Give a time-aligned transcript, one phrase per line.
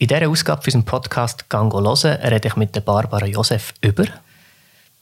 [0.00, 4.06] In dieser Ausgabe unserem Podcast «Gango hören» rede ich mit der Barbara Josef über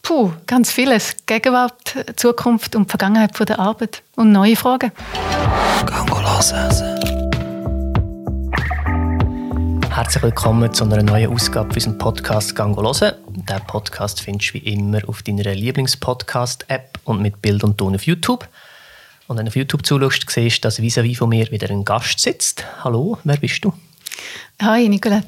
[0.02, 1.14] Puh, ganz vieles.
[1.24, 4.90] Gegenwart, Zukunft und Vergangenheit von der Arbeit und neue Fragen.
[5.86, 7.00] «Gango hören».
[9.88, 13.14] Herzlich willkommen zu einer neuen Ausgabe unserem Podcast «Gango hören».
[13.28, 18.02] Diesen Podcast findest du wie immer auf deiner Lieblingspodcast-App und mit Bild und Ton auf
[18.02, 18.48] YouTube.
[19.28, 21.84] Und wenn du auf YouTube zuschaust, siehst du, dass vis-à-vis -vis von mir wieder ein
[21.84, 22.64] Gast sitzt.
[22.82, 23.72] Hallo, wer bist du?
[24.60, 25.22] Hi Nicola,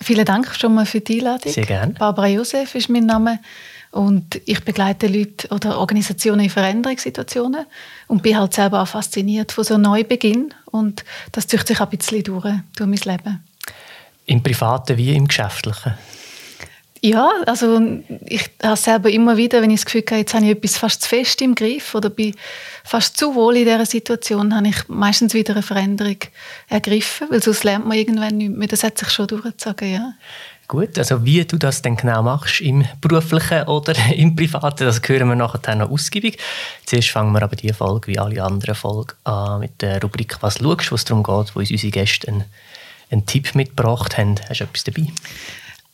[0.00, 1.52] vielen Dank schon mal für die Einladung.
[1.52, 1.94] Sehr gerne.
[1.94, 3.38] Barbara Josef ist mein Name
[3.92, 7.66] und ich begleite Leute oder Organisationen in Veränderungssituationen
[8.08, 11.88] und bin halt selber auch fasziniert von so einem Neubeginn und das zieht sich ein
[11.88, 13.44] bisschen durch, durch mein Leben.
[14.26, 15.94] Im Privaten wie im Geschäftlichen?
[17.04, 17.80] Ja, also
[18.26, 21.02] ich habe selber immer wieder, wenn ich das Gefühl habe, jetzt habe ich etwas fast
[21.02, 22.32] zu fest im Griff oder bin
[22.84, 26.18] fast zu wohl in dieser Situation, habe ich meistens wieder eine Veränderung
[26.68, 28.68] ergriffen, weil sonst lernt man irgendwann nicht mehr.
[28.68, 30.12] Das hat sich schon durchgezogen, ja.
[30.68, 35.28] Gut, also wie du das denn genau machst, im beruflichen oder im privaten, das hören
[35.28, 36.38] wir nachher noch ausgiebig.
[36.86, 40.58] Zuerst fangen wir aber diese Folge, wie alle anderen Folgen, an mit der Rubrik «Was
[40.58, 42.44] schaust?», wo es darum geht, wo uns unsere Gäste einen,
[43.10, 44.36] einen Tipp mitgebracht haben.
[44.48, 45.08] Hast du etwas dabei?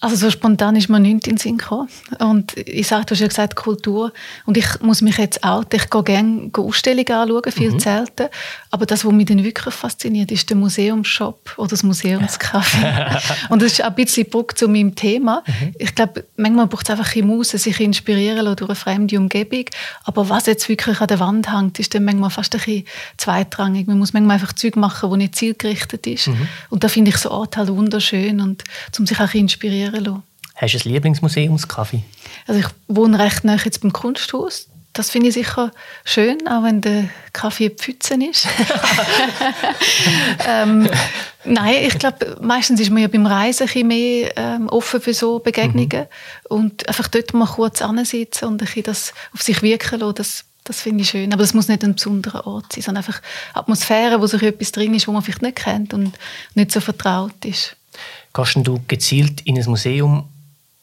[0.00, 1.88] Also so spontan ist mir nichts in den Sinn gekommen.
[2.20, 4.12] Und ich sage, du hast ja gesagt Kultur.
[4.46, 7.80] Und ich muss mich jetzt auch, ich gehe gerne Ausstellungen anschauen, viel mhm.
[7.80, 8.28] selten.
[8.70, 13.20] Aber das, was mich dann wirklich fasziniert, ist der Museumsshop oder das Museumscafé.
[13.48, 15.42] und das ist auch ein bisschen Brücke zu meinem Thema.
[15.44, 15.74] Mhm.
[15.78, 19.64] Ich glaube, manchmal braucht es einfach ein Maus, sich inspirieren lassen durch eine fremde Umgebung.
[20.04, 22.84] Aber was jetzt wirklich an der Wand hängt, ist dann manchmal fast ein bisschen
[23.16, 23.88] zweitrangig.
[23.88, 26.28] Man muss manchmal einfach Zeug machen, das nicht zielgerichtet ist.
[26.28, 26.46] Mhm.
[26.70, 28.62] Und da finde ich so Ort halt wunderschön und
[28.96, 30.22] um sich auch inspirieren inspirieren lassen.
[30.54, 32.02] Hast du ein Lieblingsmuseumskaffee?
[32.46, 34.68] Also ich wohne recht nah jetzt beim Kunsthaus.
[34.92, 35.70] Das finde ich sicher
[36.04, 38.48] schön, auch wenn der Kaffee Pfützen ist.
[40.48, 40.88] ähm,
[41.44, 45.38] nein, ich glaube, meistens ist man ja beim Reisen ein mehr ähm, offen für so
[45.38, 46.00] Begegnungen.
[46.00, 46.56] Mhm.
[46.56, 50.80] Und einfach dort mal kurz ansitzen und ein das auf sich wirken lassen, das, das
[50.80, 51.32] finde ich schön.
[51.32, 53.22] Aber das muss nicht ein besonderer Ort sein, sondern einfach
[53.54, 56.18] Atmosphäre, wo sich etwas drin ist, wo man vielleicht nicht kennt und
[56.54, 57.76] nicht so vertraut ist
[58.44, 60.24] gehst du gezielt in ein Museum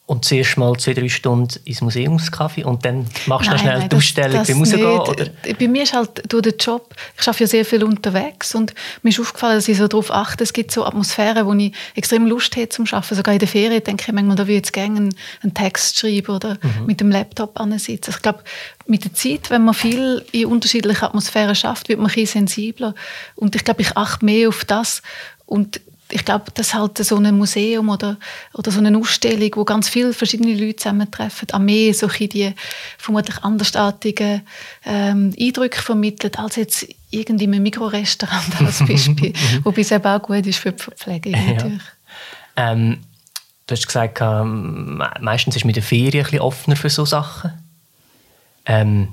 [0.06, 3.88] und zuerst mal zwei, drei Stunden ins Museumskaffee und dann machst du noch schnell nein,
[3.88, 4.86] die Ausstellung beim Rausgehen?
[4.86, 5.26] Oder?
[5.58, 8.72] Bei mir ist halt durch den Job, ich arbeite ja sehr viel unterwegs und
[9.02, 12.26] mir ist aufgefallen, dass ich so darauf achte, es gibt so Atmosphären, wo ich extrem
[12.26, 13.16] Lust habe zum Arbeiten.
[13.16, 15.98] Sogar in der Ferien denke ich manchmal, da würde ich jetzt gerne einen, einen Text
[15.98, 16.86] schreiben oder mhm.
[16.86, 18.14] mit dem Laptop ansitzen.
[18.14, 18.44] Ich glaube,
[18.86, 22.94] mit der Zeit, wenn man viel in unterschiedlichen Atmosphären schafft, wird man ein bisschen sensibler
[23.34, 25.02] und ich glaube, ich achte mehr auf das
[25.46, 25.80] und
[26.10, 28.16] ich glaube, dass halt so ein Museum oder,
[28.54, 32.54] oder so eine Ausstellung, wo ganz viele verschiedene Leute zusammentreffen, an mehr solche die
[32.96, 34.42] vermutlich andersartigen
[34.84, 39.32] ähm, Eindrücke vermittelt, als jetzt irgendwie ein Mikrorestaurant als Beispiel,
[39.64, 41.82] wobei es eben auch gut ist für die Verpflegung natürlich.
[42.56, 42.72] Ja.
[42.72, 42.98] Ähm,
[43.66, 47.52] du hast gesagt, ähm, meistens ist mit der Ferien ein bisschen offener für solche Sachen.
[48.64, 49.08] Ähm,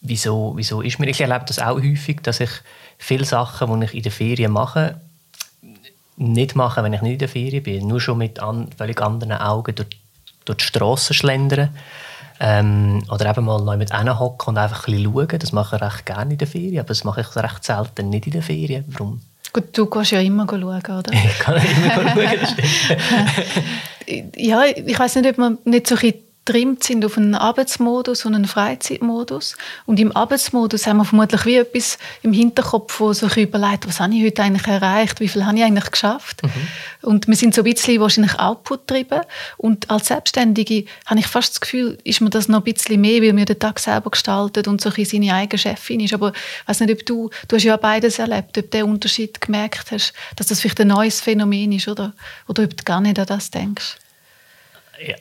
[0.00, 2.50] wieso, wieso ist mir, ich erlebe das auch häufig, dass ich
[2.98, 5.00] viele Sachen, die ich in der Ferien mache,
[6.20, 7.88] nicht machen, wenn ich nicht in der Ferien bin.
[7.88, 9.88] Nur schon mit an, völlig anderen Augen durch,
[10.44, 11.70] durch die Strassen schlendern.
[12.38, 15.38] Ähm, oder eben mal neu mit hocken und einfach ein bisschen schauen.
[15.38, 18.26] Das mache ich recht gerne in der Ferien, aber das mache ich recht selten nicht
[18.26, 18.84] in der Ferien.
[18.88, 19.20] Warum?
[19.52, 21.12] Gut, du kannst ja immer schauen, oder?
[21.12, 24.36] ich kann immer schauen, das stimmt.
[24.36, 26.12] ja, ich weiß nicht, ob man nicht so ein
[26.44, 29.56] getrimmt sind auf einen Arbeitsmodus und einen Freizeitmodus.
[29.86, 34.14] Und im Arbeitsmodus haben wir vermutlich wie etwas im Hinterkopf, wo sich überlegt, was habe
[34.14, 36.42] ich heute eigentlich erreicht, wie viel habe ich eigentlich geschafft.
[36.42, 36.50] Mhm.
[37.02, 39.20] Und wir sind so ein bisschen wahrscheinlich Output getrieben.
[39.58, 43.22] Und als Selbstständige habe ich fast das Gefühl, ist mir das noch ein bisschen mehr,
[43.22, 46.14] weil man den Tag selber gestaltet und so ein seine eigene Chefin ist.
[46.14, 49.40] Aber ich weiß nicht, ob du, du hast ja beides erlebt, ob du den Unterschied
[49.40, 52.12] gemerkt hast, dass das vielleicht ein neues Phänomen ist oder,
[52.48, 53.96] oder ob du gar nicht an das denkst.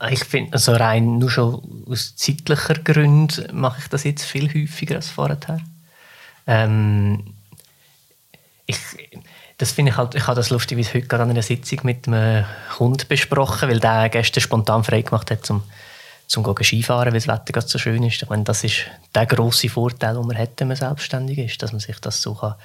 [0.10, 4.96] Ich finde, also rein nur schon aus zeitlicher Gründen mache ich das jetzt viel häufiger
[4.96, 5.38] als vorher.
[6.48, 7.34] Ähm,
[8.66, 8.78] ich,
[9.58, 12.46] das finde ich halt, ich habe das lustigerweise heute gerade an einer Sitzung mit einem
[12.78, 15.64] Kunden besprochen, weil der gestern spontan freigemacht hat, zum,
[16.28, 18.22] zum Skifahren, weil das Wetter gerade so schön ist.
[18.22, 18.86] Ich meine, das ist
[19.16, 22.36] der grosse Vorteil, den man hat, wenn man selbstständig ist, dass man sich das so
[22.36, 22.56] kann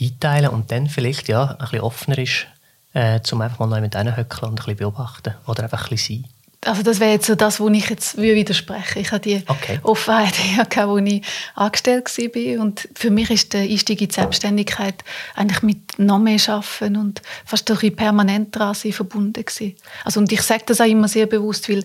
[0.00, 2.46] einteilen kann und dann vielleicht ja, ein bisschen offener ist,
[2.92, 5.90] äh, um einfach mal neu mit denen höckeln und ein bisschen beobachten oder einfach ein
[5.90, 9.00] bisschen sein also das wäre jetzt so das, wo ich jetzt widerspreche.
[9.00, 9.80] Ich hatte die okay.
[9.82, 10.34] Offenheit,
[10.86, 11.22] wo ich
[11.54, 12.62] angestellt war.
[12.62, 15.02] Und für mich ist der Einstieg in die Selbstständigkeit
[15.34, 19.74] eigentlich mit noch mehr Arbeiten und fast durch permanent dran sein verbunden gewesen.
[20.04, 21.82] Also und ich sage das auch immer sehr bewusst, weil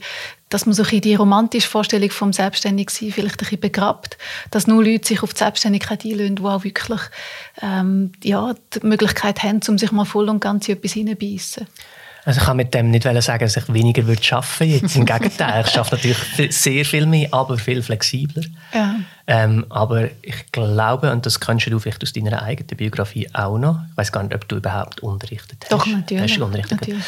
[0.50, 4.18] dass man so ein die romantische Vorstellung vom Selbstständigsein vielleicht ein bisschen begrabt,
[4.52, 7.02] dass nur Leute sich auf die Selbstständigkeit einlösen, die auch wirklich
[7.62, 11.68] ähm, ja, die Möglichkeit haben, um sich mal voll und ganz in etwas hineinbeissen.
[12.26, 14.96] Also ich kann mit dem nicht sagen, dass ich weniger arbeiten würde.
[14.96, 18.44] Im Gegenteil, ich arbeite natürlich sehr viel mehr, aber viel flexibler.
[18.74, 18.96] Ja.
[19.28, 23.80] Ähm, aber ich glaube, und das kannst du vielleicht aus deiner eigenen Biografie auch noch,
[23.92, 25.72] ich weiß gar nicht, ob du überhaupt unterrichtet hast.
[25.72, 26.32] Doch, natürlich.
[26.34, 26.82] Hast unterrichtet?
[26.82, 27.04] natürlich.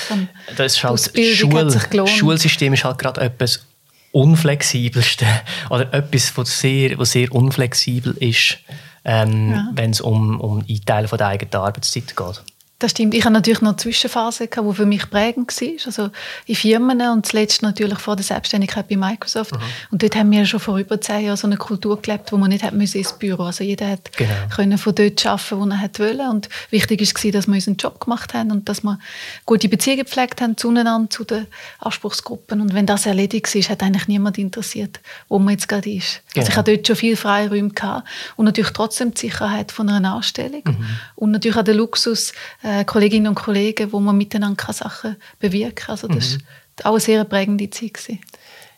[0.55, 3.65] Das ist halt Schul Schulsystem ist halt gerade etwas
[4.11, 5.25] unflexibelste
[5.71, 8.59] oder etwas, was sehr, was sehr unflexibel ist,
[9.03, 9.69] ähm, ja.
[9.73, 12.43] wenn es um, um Einteilen von der eigenen Arbeitszeit geht.
[12.79, 13.15] Das stimmt.
[13.15, 15.85] Ich hatte natürlich noch eine Zwischenphase, die für mich prägend war.
[15.87, 16.09] Also
[16.45, 19.53] in Firmen und zuletzt natürlich vor der Selbstständigkeit bei Microsoft.
[19.53, 19.61] Mhm.
[19.89, 22.49] Und dort haben wir schon vor über zehn Jahren so eine Kultur gelebt, wo man
[22.49, 24.31] nicht müssen ins Büro Also jeder hat genau.
[24.55, 26.29] können von dort arbeiten, wo er wollte.
[26.29, 28.99] Und wichtig war, dass wir unseren Job gemacht haben und dass wir
[29.47, 31.47] gute Beziehungen gepflegt haben zueinander, zu den
[31.79, 32.61] Anspruchsgruppen.
[32.61, 34.99] Und wenn das erledigt ist, hat eigentlich niemand interessiert,
[35.29, 36.21] wo man jetzt gerade ist.
[36.31, 36.43] Genau.
[36.43, 38.07] Also ich hatte dort schon viel Freiräume gehabt.
[38.35, 40.61] Und natürlich trotzdem die Sicherheit von einer Anstellung.
[40.63, 40.85] Mhm.
[41.15, 42.33] Und natürlich auch der Luxus,
[42.67, 45.93] äh, Kolleginnen und Kollegen, wo man miteinander Sachen bewirken kann.
[45.93, 46.41] Also das mhm.
[46.77, 47.93] war auch eine sehr prägende Zeit.
[47.93, 48.19] Gewesen.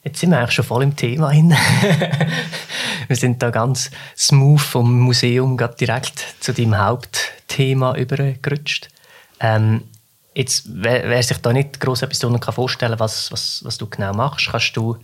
[0.03, 1.53] Jetzt sind wir eigentlich schon voll im Thema hin.
[3.07, 8.89] wir sind da ganz smooth vom Museum direkt zu deinem Hauptthema übergerutscht.
[9.39, 9.83] Ähm,
[10.35, 12.19] jetzt, wer, wer, sich da nicht groß etwas
[12.55, 14.97] vorstellen kann, was, was, was du genau machst, kannst du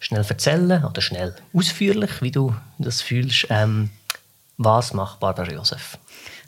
[0.00, 3.46] schnell erzählen oder schnell ausführlich, wie du das fühlst.
[3.50, 3.90] Ähm,
[4.56, 5.98] was macht Barbara Josef?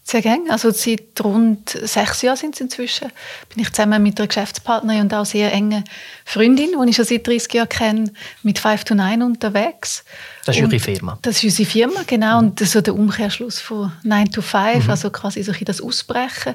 [0.07, 0.51] Sehr gerne.
[0.51, 3.11] Also seit rund sechs Jahren sind es inzwischen.
[3.49, 5.83] Bin ich zusammen mit einer Geschäftspartnerin und auch sehr engen
[6.25, 8.13] Freundin, die ich schon seit 30 Jahren kenne,
[8.43, 10.05] mit 5 to 9 unterwegs.
[10.47, 11.19] Das ist und eure Firma?
[11.23, 12.39] Das ist unsere Firma, genau.
[12.39, 14.91] Und ist so der Umkehrschluss von 9 to 5, mhm.
[14.91, 16.55] also quasi so das Ausbrechen.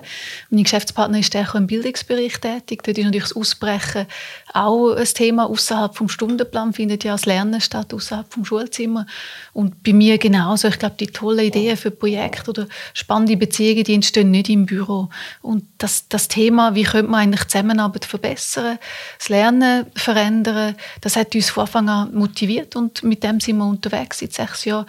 [0.50, 2.83] Meine Geschäftspartner ist stärker im Bildungsbereich tätig.
[2.83, 4.06] Dort ist natürlich das Ausbrechen
[4.54, 5.45] auch ein Thema.
[5.45, 9.06] Außerhalb vom Stundenplan findet ja das Lernen statt, außerhalb vom Schulzimmer.
[9.54, 10.68] Und bei mir genauso.
[10.68, 15.10] Ich glaube, die tollen Ideen für Projekte oder spannende Beziehungen, die entstehen nicht im Büro.
[15.42, 18.77] Und das, das Thema, wie könnte man eigentlich Zusammenarbeit verbessern,
[19.18, 19.58] das Lernen
[19.95, 24.33] verändern, das hat uns von Anfang an motiviert und mit dem sind wir unterwegs seit
[24.33, 24.85] sechs Jahren.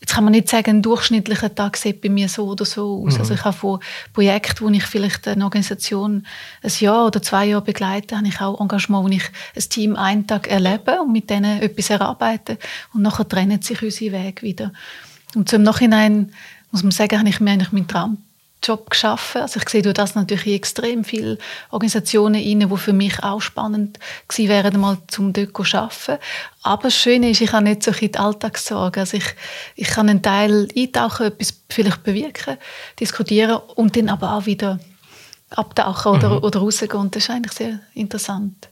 [0.00, 3.14] Jetzt kann man nicht sagen, ein durchschnittlicher Tag sieht bei mir so oder so aus.
[3.14, 3.20] Mhm.
[3.20, 3.80] Also ich habe von
[4.12, 6.26] Projekten, wo ich vielleicht eine Organisation
[6.62, 9.24] ein Jahr oder zwei Jahre begleite, habe ich auch Engagement, wo ich
[9.56, 12.58] ein Team einen Tag erlebe und mit denen etwas erarbeite
[12.92, 14.72] und nachher trennen sich unsere Wege wieder.
[15.34, 16.32] Und zum Nachhinein
[16.70, 18.18] muss man sagen, habe ich mir eigentlich meinen Traum
[18.66, 19.42] Job geschaffen.
[19.42, 21.38] Also ich sehe durch das natürlich extrem viele
[21.70, 26.18] Organisationen rein, die für mich auch spannend gewesen wären, mal zum dort zu arbeiten.
[26.62, 29.00] Aber das Schöne ist, ich habe nicht so die Alltagssorgen.
[29.00, 29.34] Also ich,
[29.76, 32.56] ich kann einen Teil eintauchen, etwas vielleicht bewirken,
[32.98, 34.80] diskutieren und dann aber auch wieder
[35.50, 36.44] abtauchen oder, mhm.
[36.44, 37.10] oder rausgehen.
[37.10, 38.68] Das ist eigentlich sehr interessant.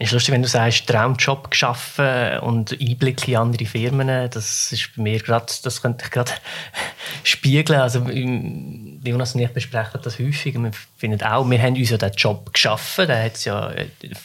[0.00, 4.30] Ist lustig, wenn du sagst, Traumjob geschaffen und Einblick in andere Firmen.
[4.30, 6.30] Das ist bei mir gerade, das könnte ich gerade
[7.24, 7.80] spiegeln.
[7.80, 10.54] Also, Jonas und ich besprechen das häufig.
[10.54, 13.08] Wir finden auch, wir haben uns ja den Job geschaffen.
[13.08, 13.72] Der hat's ja,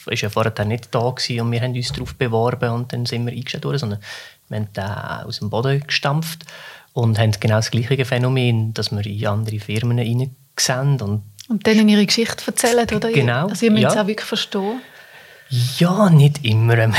[0.06, 3.26] ist ja vorher nicht da gewesen und wir haben uns darauf beworben und dann sind
[3.26, 4.00] wir eingestellt worden, sondern
[4.48, 6.44] wir haben den aus dem Boden gestampft
[6.92, 11.88] und haben genau das gleiche Phänomen, dass wir in andere Firmen hineinsehen und und denen
[11.88, 13.12] ihre Geschichte erzählen, oder?
[13.12, 13.48] Genau.
[13.48, 13.90] Also ihr müsst ja.
[13.90, 14.80] es auch wirklich verstehen.
[15.78, 16.74] Ja, nicht immer.
[16.76, 16.94] Kann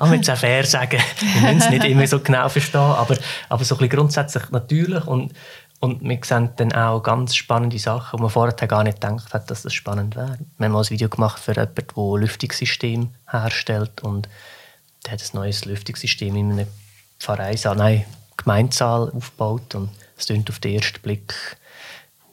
[0.00, 1.00] man jetzt auch fair sagen.
[1.20, 3.16] Wir müssen es nicht immer so genau verstehen, aber,
[3.48, 5.06] aber so ein bisschen grundsätzlich natürlich.
[5.06, 5.32] Und,
[5.78, 9.50] und wir sehen dann auch ganz spannende Sachen, wo man vorher gar nicht gedacht hat,
[9.50, 10.38] dass das spannend wäre.
[10.56, 14.28] Wir haben mal ein Video gemacht für jemanden, der ein Lüftungssystem herstellt und
[15.06, 16.66] der hat ein neues Lüftungssystem in einem
[17.20, 18.04] Pfarreisaal, nein,
[18.36, 21.34] Gemeinsaal aufgebaut und es klingt auf den ersten Blick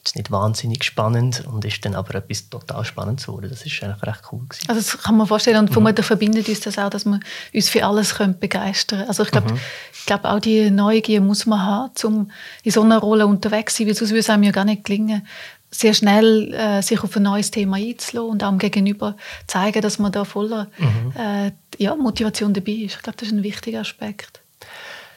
[0.05, 3.49] ist nicht wahnsinnig spannend und ist dann aber etwas total Spannendes geworden.
[3.49, 4.41] Das ist eigentlich recht cool.
[4.47, 4.69] Gewesen.
[4.69, 6.07] Also das kann man vorstellen und vermutlich mhm.
[6.07, 9.09] verbindet uns das auch, dass man uns für alles begeistern können.
[9.09, 9.59] Also ich glaube, mhm.
[9.93, 12.31] ich glaube auch die Neugier muss man haben, um
[12.63, 14.83] in so einer Rolle unterwegs zu sein, weil sonst würde es einem ja gar nicht
[14.83, 15.25] gelingen,
[15.71, 19.99] sehr schnell äh, sich auf ein neues Thema einzulassen und auch dem Gegenüber zeigen, dass
[19.99, 21.13] man da voller mhm.
[21.17, 22.95] äh, ja, Motivation dabei ist.
[22.95, 24.39] Ich glaube, das ist ein wichtiger Aspekt.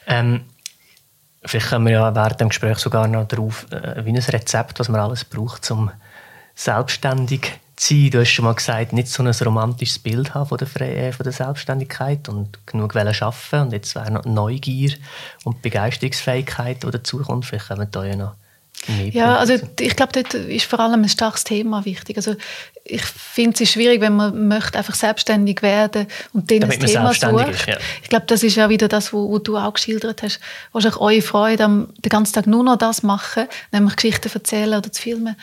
[0.07, 0.41] Ähm,
[1.45, 4.89] Vielleicht kommen wir ja während dem Gespräch sogar noch darauf, äh, wie ein Rezept, was
[4.89, 5.89] man alles braucht, um
[6.53, 8.09] selbstständig zu sein.
[8.09, 11.11] Du hast schon mal gesagt, nicht so ein romantisches Bild haben von der, Fre äh,
[11.13, 14.93] von der Selbstständigkeit und genug arbeiten und jetzt wäre noch Neugier
[15.45, 17.45] und Begeisterungsfähigkeit, die dazukommt.
[17.45, 18.35] Vielleicht kommen da ja noch
[19.11, 22.17] ja, also ich glaube, dort ist vor allem ein starkes Thema wichtig.
[22.17, 22.35] Also
[22.83, 26.87] ich finde es ist schwierig, wenn man möchte einfach selbstständig werden und dann Damit ein
[26.87, 27.67] Thema sucht.
[27.67, 27.77] Ja.
[28.01, 30.39] Ich glaube, das ist ja wieder das, was du auch geschildert hast.
[30.71, 34.91] Wahrscheinlich eure Freude am den ganzen Tag nur noch das machen, nämlich Geschichten erzählen oder
[34.91, 35.35] zu filmen.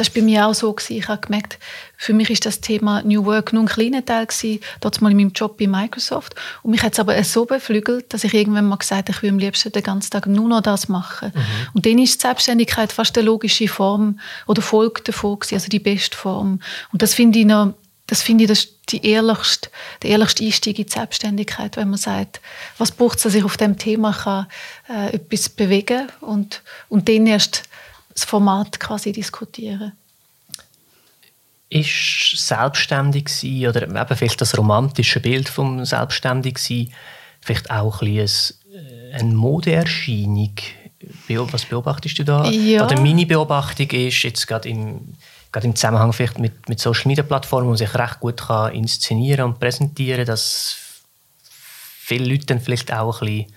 [0.00, 0.72] Das war bei mir auch so.
[0.72, 0.96] Gewesen.
[0.96, 1.58] Ich habe gemerkt,
[1.96, 5.16] für mich ist das Thema New Work nur ein kleiner Teil gewesen, dort mal in
[5.18, 6.34] meinem Job bei Microsoft.
[6.62, 9.30] Und mich hat es aber so beflügelt, dass ich irgendwann mal gesagt habe, ich will
[9.30, 11.32] am liebsten den ganzen Tag nur noch das machen.
[11.34, 11.40] Mhm.
[11.74, 15.78] Und dann ist die Selbstständigkeit fast eine logische Form oder Folge davon gewesen, also die
[15.78, 16.60] beste Form.
[16.92, 17.74] Und das finde ich noch
[18.06, 19.70] das finde ich das die ehrlichste,
[20.02, 22.40] der ehrlichste Einstieg in die Selbstständigkeit, wenn man sagt,
[22.76, 24.46] was braucht es, dass ich auf dem Thema kann,
[24.88, 27.62] äh, etwas bewegen und, und dann erst
[28.14, 29.92] das Format quasi diskutieren.
[31.68, 36.92] Ist selbstständig sein oder eben vielleicht das romantische Bild vom selbstständig sein
[37.40, 38.56] vielleicht auch ein bisschen
[39.12, 40.54] eine Modeerscheinung?
[41.28, 42.44] Was beobachtest du da?
[42.50, 42.84] Ja.
[42.84, 45.14] Oder meine Beobachtung ist jetzt gerade im
[45.52, 48.72] gerade im Zusammenhang vielleicht mit, mit Social Media Plattformen, wo man sich recht gut kann
[48.72, 50.76] inszenieren und präsentieren, dass
[51.98, 53.52] viele Leute dann vielleicht auch ein bisschen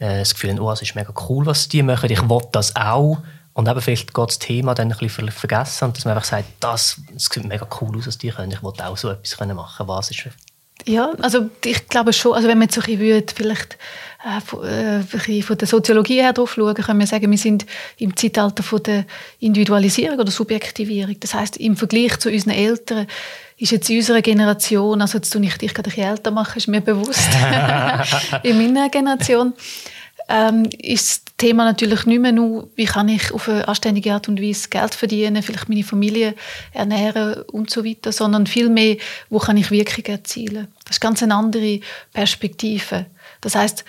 [0.00, 2.76] äh, das Gefühl haben, oh, es ist mega cool, was die machen, ich will das
[2.76, 3.18] auch.
[3.58, 6.46] Und eben vielleicht geht das Thema dann ein bisschen vergessen und dass man einfach sagt,
[6.60, 9.88] das, das sieht mega cool aus, was die können, ich will auch so etwas machen
[9.88, 10.28] Was ist
[10.86, 13.76] ja, also ich glaube schon, also wenn man so ein bisschen vielleicht
[14.24, 18.16] äh, von, äh, von der Soziologie her drauf schauen, können wir sagen, wir sind im
[18.16, 19.04] Zeitalter von der
[19.40, 21.16] Individualisierung oder Subjektivierung.
[21.18, 23.08] Das heißt, im Vergleich zu unseren Eltern
[23.56, 26.58] ist jetzt in unserer Generation, also jetzt tue ich dich gerade ein bisschen älter machen,
[26.58, 27.28] ist mir bewusst,
[28.44, 29.52] in meiner Generation,
[30.28, 34.42] ähm, ist Thema natürlich nicht mehr nur, wie kann ich auf eine anständige Art und
[34.42, 36.34] Weise Geld verdienen, vielleicht meine Familie
[36.72, 38.96] ernähren und so weiter, sondern vielmehr,
[39.30, 40.66] wo kann ich Wirkung erzielen.
[40.84, 41.80] Das ist ganz eine andere
[42.12, 43.06] Perspektive.
[43.40, 43.84] Das heißt,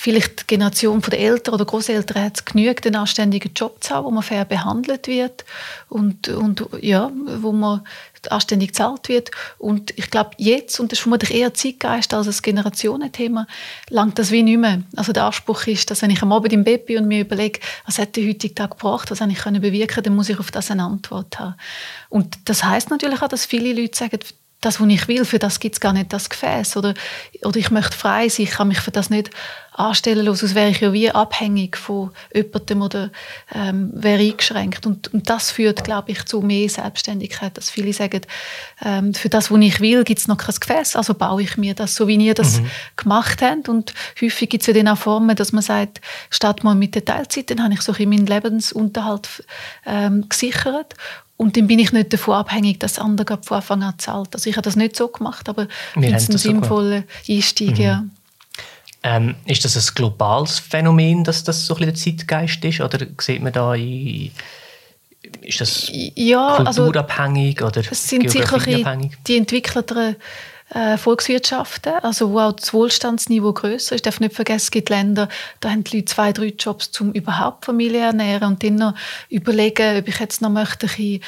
[0.00, 4.06] vielleicht die Generation der Eltern oder Großeltern hat es genügt, einen anständigen Job zu haben,
[4.06, 5.44] wo man fair behandelt wird
[5.90, 7.82] und, und ja, wo man
[8.30, 9.30] anständig gezahlt wird.
[9.58, 13.46] Und ich glaube, jetzt, und das ist vermutlich eher Zeitgeist als ein Generationenthema,
[13.90, 14.82] langt das wie nicht mehr.
[14.96, 17.60] Also der Anspruch ist, dass wenn ich am Abend im Bett bin und mir überlege,
[17.84, 20.50] was hat der heutige Tag gebracht, was habe ich können bewirken, dann muss ich auf
[20.50, 21.56] das eine Antwort haben.
[22.08, 24.18] Und das heißt natürlich auch, dass viele Leute sagen,
[24.60, 26.76] das, was ich will, für das gibt es gar nicht das Gefäß.
[26.76, 26.94] Oder,
[27.44, 29.30] oder ich möchte frei sein, ich kann mich für das nicht
[29.72, 33.10] anstellen lassen, sonst wäre ich ja wie abhängig von jemandem oder
[33.54, 34.84] ähm, wäre eingeschränkt.
[34.84, 38.20] Und, und das führt, glaube ich, zu mehr Selbstständigkeit, dass viele sagen,
[38.84, 41.74] ähm, für das, was ich will, gibt es noch kein Gefäß, also baue ich mir
[41.74, 42.70] das, so wie ihr das mhm.
[42.96, 43.68] gemacht habt.
[43.68, 47.04] Und häufig gibt es ja dann auch Formen, dass man sagt, statt mal mit der
[47.04, 49.44] Teilzeit, dann habe ich so meinen Lebensunterhalt
[49.86, 50.94] ähm, gesichert
[51.40, 54.34] und dann bin ich nicht davon abhängig, dass andere von Anfang an zahlt.
[54.34, 55.68] Also ich habe das nicht so gemacht, aber
[55.98, 57.82] es ist ein sinnvoller so Einstieg, mhm.
[57.82, 58.04] ja.
[59.02, 62.82] Ähm, ist das ein globales Phänomen, dass das so ein bisschen der Zeitgeist ist?
[62.82, 64.30] Oder sieht man da in,
[65.40, 68.58] ist das ja, also kulturabhängig also, oder es sind sicher
[69.26, 70.16] die entwickelteren
[70.70, 73.92] äh, Volkswirtschaften, also wo auch das Wohlstandsniveau größer ist.
[73.92, 75.28] Ich darf nicht vergessen, es gibt Länder,
[75.60, 78.94] da haben die Leute zwei, drei Jobs, um überhaupt Familie ernähren und dann noch
[79.28, 81.20] überlegen, ob ich jetzt noch möchte, ich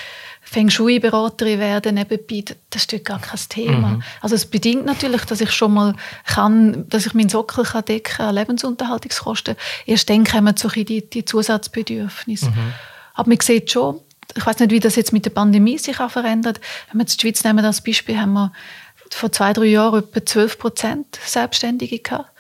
[0.45, 3.89] Feng Shui-Beraterin werden nebenbei, das ist gar kein Thema.
[3.89, 4.03] Mhm.
[4.21, 5.95] Also es bedingt natürlich, dass ich schon mal
[6.27, 9.57] kann, dass ich meinen Sockel kann decken an Lebensunterhaltungskosten.
[9.87, 12.51] Erst dann kommen so die, die Zusatzbedürfnisse.
[12.51, 12.73] Mhm.
[13.15, 14.01] Aber man sieht schon,
[14.37, 16.61] ich weiß nicht, wie das jetzt mit der Pandemie sich auch verändert.
[16.91, 18.53] Wenn wir jetzt die Schweiz nehmen als Beispiel, haben wir
[19.15, 22.33] vor zwei, drei Jahren etwa 12 Prozent Selbstständige gehabt.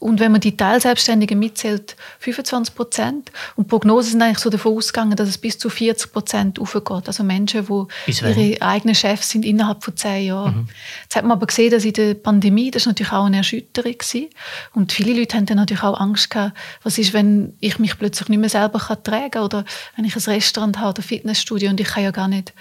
[0.00, 3.30] Und wenn man die Teilselbstständigen mitzählt, 25 Prozent.
[3.54, 7.06] Und Prognosen sind eigentlich so davon ausgegangen, dass es bis zu 40 Prozent aufgeht.
[7.06, 10.56] Also Menschen, die ihre eigenen Chefs sind innerhalb von zehn Jahren.
[10.56, 10.68] Mhm.
[11.02, 13.92] Jetzt hat man aber gesehen, dass in der Pandemie, das war natürlich auch eine Erschütterung
[13.92, 14.28] gewesen.
[14.72, 18.30] Und viele Leute haben dann natürlich auch Angst gehabt, was ist, wenn ich mich plötzlich
[18.30, 19.64] nicht mehr selber tragen kann oder
[19.96, 22.54] wenn ich ein Restaurant habe oder ein Fitnessstudio und ich kann ja gar nicht,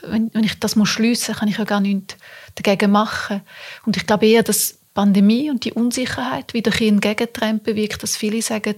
[0.00, 2.16] wenn, wenn ich das muss schliessen, kann ich ja gar nichts
[2.60, 3.42] dagegen machen.
[3.86, 8.42] Und ich glaube eher, dass Pandemie und die Unsicherheit wieder ein Gegentrend bewirkt, dass viele
[8.42, 8.76] sagen,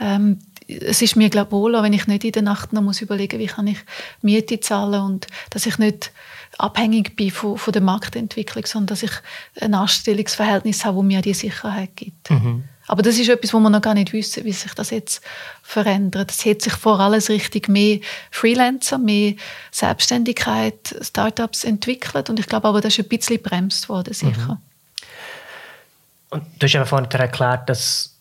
[0.00, 3.38] ähm, es ist mir glaube wohler, wenn ich nicht in der Nacht noch muss überlegen,
[3.38, 3.78] wie kann ich
[4.22, 6.12] Miete zahlen und dass ich nicht
[6.58, 9.12] abhängig bin von, von der Marktentwicklung, sondern dass ich
[9.60, 12.30] ein Anstellungsverhältnis habe, wo mir die Sicherheit gibt.
[12.30, 12.64] Mhm.
[12.86, 15.22] Aber das ist etwas, wo wir noch gar nicht wissen, wie sich das jetzt
[15.62, 16.30] verändert.
[16.30, 19.34] Es hat sich vor allem richtig mehr Freelancer, mehr
[19.70, 24.54] Selbstständigkeit, Startups entwickelt und ich glaube aber, das ist ein bisschen bremst worden, sicher.
[24.54, 24.58] Mhm.
[26.30, 28.16] Und du hast ja vorhin erklärt, dass,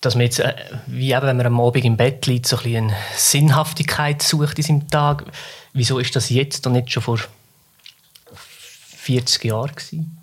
[0.00, 0.54] dass man jetzt, äh,
[0.86, 4.64] wie eben, wenn man am Abend im Bett liegt, so ein bisschen Sinnhaftigkeit sucht in
[4.64, 5.24] seinem Tag.
[5.74, 7.18] Wieso ist das jetzt und nicht schon vor
[8.96, 10.18] 40 Jahren gewesen?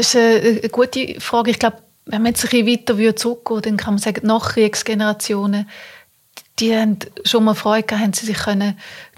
[0.00, 1.50] Das ist eine gute Frage.
[1.50, 1.76] Ich glaube,
[2.06, 2.66] wenn man jetzt ein bisschen
[2.96, 5.68] weiter zurückgehen würde, dann kann man sagen, Nachkriegsgenerationen,
[6.58, 8.76] die haben schon mal Freude gehabt, haben sie sich können einen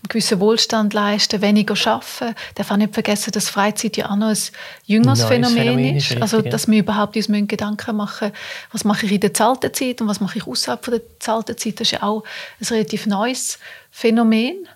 [0.08, 2.34] gewissen Wohlstand leisten, weniger arbeiten.
[2.56, 4.38] Darf auch nicht vergessen, dass Freizeit ja auch noch ein
[4.86, 6.10] jüngeres Phänomen, Phänomen, ist.
[6.10, 8.32] ist also, dass wir überhaupt uns Gedanken machen
[8.72, 11.56] was mache ich in der zahlten Zeit und was mache ich außerhalb von der zahlten
[11.56, 11.78] Zeit.
[11.78, 12.24] Das ist ja auch
[12.60, 13.60] ein relativ neues
[13.92, 14.68] Phänomen.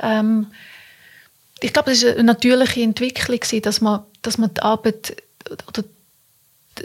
[0.00, 0.48] Ähm,
[1.60, 5.22] ich glaube, es war eine natürliche Entwicklung, dass man, dass man die Arbeit
[5.68, 5.84] oder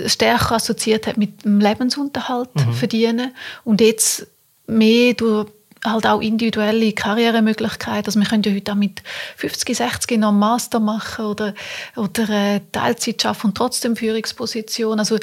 [0.07, 2.73] stärker assoziiert hat mit dem Lebensunterhalt mhm.
[2.73, 3.33] verdienen
[3.63, 4.27] und jetzt
[4.67, 5.47] mehr durch
[5.85, 8.07] halt auch individuelle Karrieremöglichkeiten.
[8.07, 9.01] Also wir können ja heute auch mit
[9.37, 11.53] 50, 60 noch einen Master machen oder,
[11.95, 14.99] oder äh, Teilzeit schaffen und trotzdem Führungsposition.
[14.99, 15.17] Also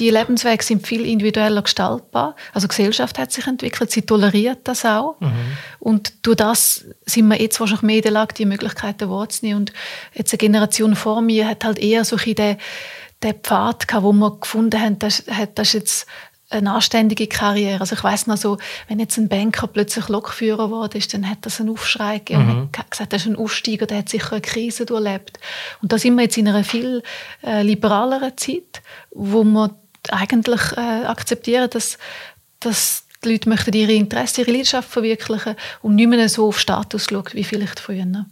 [0.00, 2.34] die Lebenswege sind viel individueller gestaltbar.
[2.54, 5.20] Also die Gesellschaft hat sich entwickelt, sie toleriert das auch.
[5.20, 5.30] Mhm.
[5.78, 9.60] Und durch das sind wir jetzt wahrscheinlich mehr in der Lage, die Möglichkeiten wahrzunehmen.
[9.60, 9.72] Und
[10.14, 12.56] jetzt eine Generation vor mir hat halt eher so den,
[13.22, 15.22] den Pfad gehabt, wo wir gefunden haben, das,
[15.54, 16.06] das ist jetzt
[16.48, 17.80] eine anständige Karriere.
[17.80, 18.56] Also ich weiß noch so,
[18.88, 22.68] wenn jetzt ein Banker plötzlich Lokführer geworden ist, dann hat das einen Aufschrei gegeben mhm.
[22.90, 25.38] gesagt, das ist ein Aussteiger, der hat sicher eine Krise durchlebt.
[25.82, 27.02] Und da sind wir jetzt in einer viel
[27.44, 29.76] äh, liberaleren Zeit, wo wir
[30.10, 31.98] eigentlich äh, akzeptieren, dass,
[32.60, 37.06] dass die Leute möchten ihre Interessen, ihre Leidenschaft verwirklichen und nicht mehr so auf Status
[37.10, 38.26] schauen wie vielleicht früher.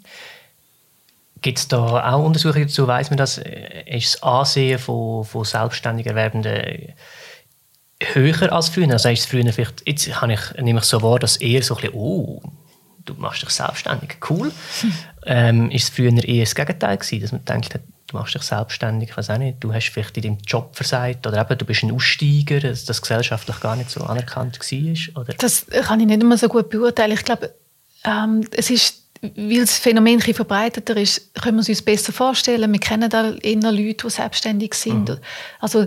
[1.40, 2.86] Gibt es da auch Untersuchungen dazu?
[2.86, 3.38] Weiss man das?
[3.38, 6.94] Äh, ist das Ansehen von, von selbstständig Erwerbenden
[8.00, 8.90] höher als früher?
[8.90, 11.76] Also ist es früher vielleicht, jetzt habe ich, nehme ich so wahr, dass eher so
[11.76, 12.42] ein bisschen, oh,
[13.04, 14.52] du machst dich selbstständig, cool.
[15.26, 19.10] ähm, ist es früher eher das Gegenteil gewesen, dass man denkt, du machst dich selbstständig,
[19.10, 21.82] ich weiß auch nicht, du hast vielleicht in deinem Job versagt oder eben, du bist
[21.82, 25.22] ein Aussteiger, dass das gesellschaftlich gar nicht so anerkannt war?
[25.22, 25.34] Oder?
[25.34, 27.12] Das kann ich nicht immer so gut beurteilen.
[27.12, 27.54] Ich glaube,
[28.04, 32.70] ähm, es ist weil das Phänomen ein verbreiteter ist, können wir es uns besser vorstellen.
[32.72, 35.08] Wir kennen da eher Leute, die selbstständig sind.
[35.08, 35.18] Mhm.
[35.58, 35.86] Also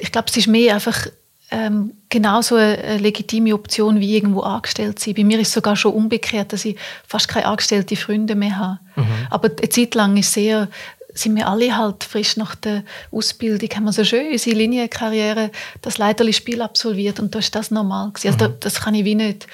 [0.00, 1.06] ich glaube, es ist mehr einfach
[1.52, 5.14] ähm, genauso eine legitime Option wie irgendwo angestellt sein.
[5.14, 6.76] Bei mir ist es sogar schon umgekehrt, dass ich
[7.06, 8.78] fast keine angestellte Freunde mehr habe.
[8.96, 9.26] Mhm.
[9.30, 10.68] Aber eine Zeit lang ist sehr
[11.14, 15.50] sind wir alle halt frisch nach der Ausbildung, haben wir so schön unsere Linienkarriere,
[15.80, 18.32] das Leiterli-Spiel absolviert und da ist das normal gewesen.
[18.32, 18.54] Also mhm.
[18.60, 19.46] das, das kann ich wie nicht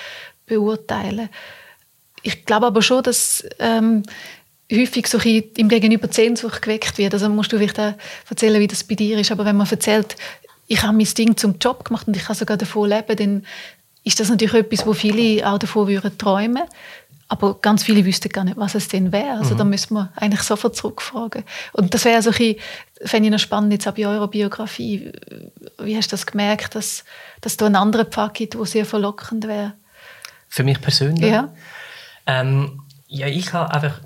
[0.46, 1.28] beurteilen.
[2.22, 4.02] Ich glaube aber schon, dass ähm,
[4.72, 7.14] häufig so im Gegenüber Sehnsucht geweckt wird.
[7.14, 7.94] Also musst du vielleicht auch
[8.28, 9.30] erzählen, wie das bei dir ist.
[9.30, 10.16] Aber wenn man erzählt,
[10.66, 13.46] ich habe mein Ding zum Job gemacht und ich kann sogar davon leben, dann
[14.04, 16.64] ist das natürlich etwas, wo viele auch davon würden träumen
[17.28, 19.38] aber ganz viele wüssten gar nicht, was es denn wäre.
[19.38, 19.58] Also mhm.
[19.58, 21.44] da müssen wir eigentlich sofort zurückfragen.
[21.72, 22.56] Und das wäre so ein
[23.04, 25.12] fände ich noch spannend, jetzt auch bei eurer Biografie.
[25.78, 27.04] Wie hast du das gemerkt, dass,
[27.40, 29.74] dass du einen anderen Pfad gibt, der sehr verlockend wäre?
[30.48, 31.30] Für mich persönlich?
[31.30, 31.52] Ja.
[32.26, 34.00] Ähm, ja, ich habe einfach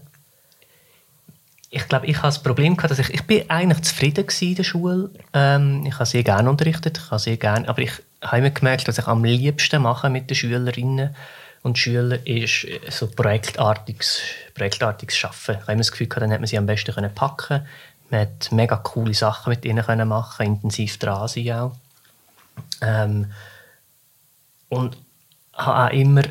[1.75, 4.63] ich glaube, ich habe das Problem gehabt, dass ich, ich bin eigentlich zufrieden in der
[4.63, 5.11] Schule.
[5.33, 8.89] Ähm, ich habe sehr gerne unterrichtet, ich habe sehr gerne, aber ich habe immer gemerkt,
[8.89, 11.17] dass ich am liebsten mache mit den Schülerinnen
[11.63, 14.21] und Schülern ist so projektartiges,
[14.55, 15.57] projektartiges Schaffen.
[15.61, 17.67] Ich habe das Gefühl dann hat man sie am besten können packen.
[18.11, 21.73] Man hat mega coole Sachen mit ihnen können machen, intensiv dran sein auch.
[22.81, 23.33] Ähm,
[24.69, 24.97] und
[25.55, 26.23] habe auch immer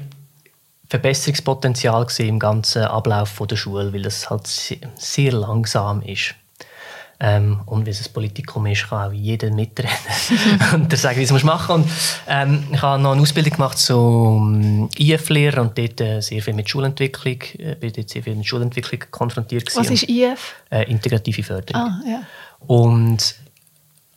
[0.89, 6.35] Verbesserungspotenzial gesehen im ganzen Ablauf der Schule, weil das halt sehr langsam ist.
[7.23, 9.91] Ähm, und wie es ein Politikum ist, kann auch jeder mitreden
[10.73, 11.85] und sagen, wie es machen muss.
[11.85, 11.91] Und,
[12.27, 16.67] ähm, ich habe noch eine Ausbildung gemacht zum IF-Lehrer und dort äh, sehr viel mit
[16.67, 19.79] Schulentwicklung, äh, bin dort sehr viel mit Schulentwicklung konfrontiert gewesen.
[19.81, 20.55] Was ist IF?
[20.71, 21.81] Äh, integrative Förderung.
[21.83, 22.23] Ah, ja.
[22.65, 23.35] Und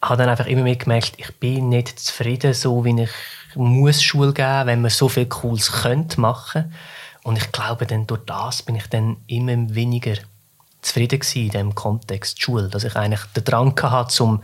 [0.00, 3.10] habe dann einfach immer mehr gemerkt, ich bin nicht zufrieden, so wie ich
[3.54, 6.72] muss Schule geben, wenn man so viel Cooles könnte machen.
[7.22, 10.14] Und ich glaube, dann durch das bin ich dann immer weniger
[10.84, 14.42] zufrieden in diesem Kontext Schule, dass ich eigentlich den Drang hatte, um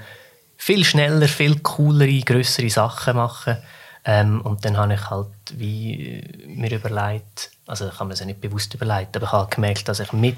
[0.57, 3.57] viel schneller, viel coolere, größere Sachen zu machen.
[4.05, 8.41] Ähm, und dann habe ich halt wie mir überlegt, also ich habe mir das nicht
[8.41, 10.37] bewusst überlegt, aber ich habe gemerkt, dass ich mit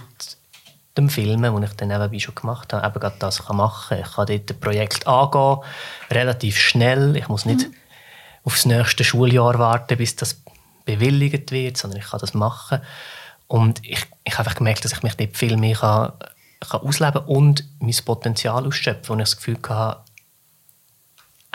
[0.98, 4.00] dem Filmen, den ich dann eben schon gemacht habe, eben gerade das machen kann.
[4.00, 5.58] Ich kann dort ein Projekt angehen,
[6.10, 7.16] relativ schnell.
[7.16, 7.74] Ich muss nicht mhm
[8.44, 10.42] aufs nächste Schuljahr warten, bis das
[10.84, 12.80] bewilligt wird, sondern ich kann das machen.
[13.52, 16.12] Und ich, ich habe einfach gemerkt, dass ich mich dort viel mehr kann,
[16.60, 19.12] kann ausleben und mein Potenzial ausschöpfen.
[19.12, 20.00] Und ich das Gefühl hatte,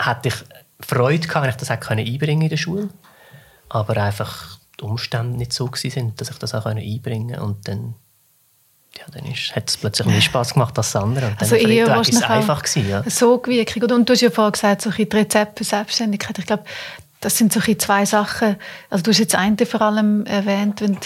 [0.00, 0.34] hätte ich
[0.78, 2.88] Freude gehabt, wenn ich das hätte einbringen in der Schule.
[3.68, 7.42] Aber einfach die Umstände nicht so waren, dass ich das auch einbringen konnte.
[7.42, 7.94] Und dann
[8.96, 11.26] ja, dann ist, hat es plötzlich mehr Spaß gemacht als das andere.
[11.26, 13.10] Und also eher war es einfach gewesen, ja.
[13.10, 13.42] So.
[13.42, 16.38] Und du hast ja vorhin gesagt, so die Rezepte für Selbstständigkeit.
[16.38, 16.62] Ich glaube,
[17.20, 18.56] das sind so zwei Sachen.
[18.90, 21.00] Also du hast jetzt eine vor allem erwähnt, wenn du,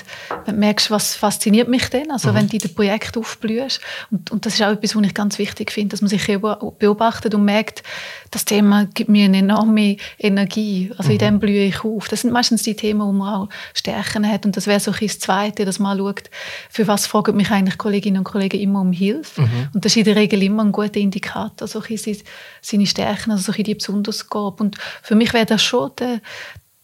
[0.45, 2.35] wenn du merkst, was fasziniert mich denn, also mhm.
[2.35, 3.81] wenn du in dem Projekt aufblühst.
[4.11, 7.35] Und, und das ist auch etwas, was ich ganz wichtig finde, dass man sich beobachtet
[7.35, 7.83] und merkt,
[8.31, 10.91] das Thema gibt mir eine enorme Energie.
[10.99, 11.13] Also mhm.
[11.13, 12.09] in dem blühe ich auf.
[12.09, 14.45] Das sind meistens die Themen, wo man auch Stärken hat.
[14.45, 16.31] Und das wäre so das Zweite, dass man schaut,
[16.69, 19.43] für was fragen mich eigentlich Kolleginnen und Kollegen immer um Hilfe.
[19.43, 19.69] Mhm.
[19.75, 21.83] Und das ist in der Regel immer ein guter Indikator, so
[22.61, 24.61] seine Stärken, also so die besonders gab.
[24.61, 26.21] Und für mich wäre das schon der,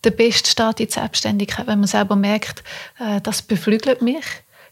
[0.05, 2.63] der beste Start in die Selbstständigkeit, wenn man selber merkt,
[2.99, 4.25] äh, das beflügelt mich.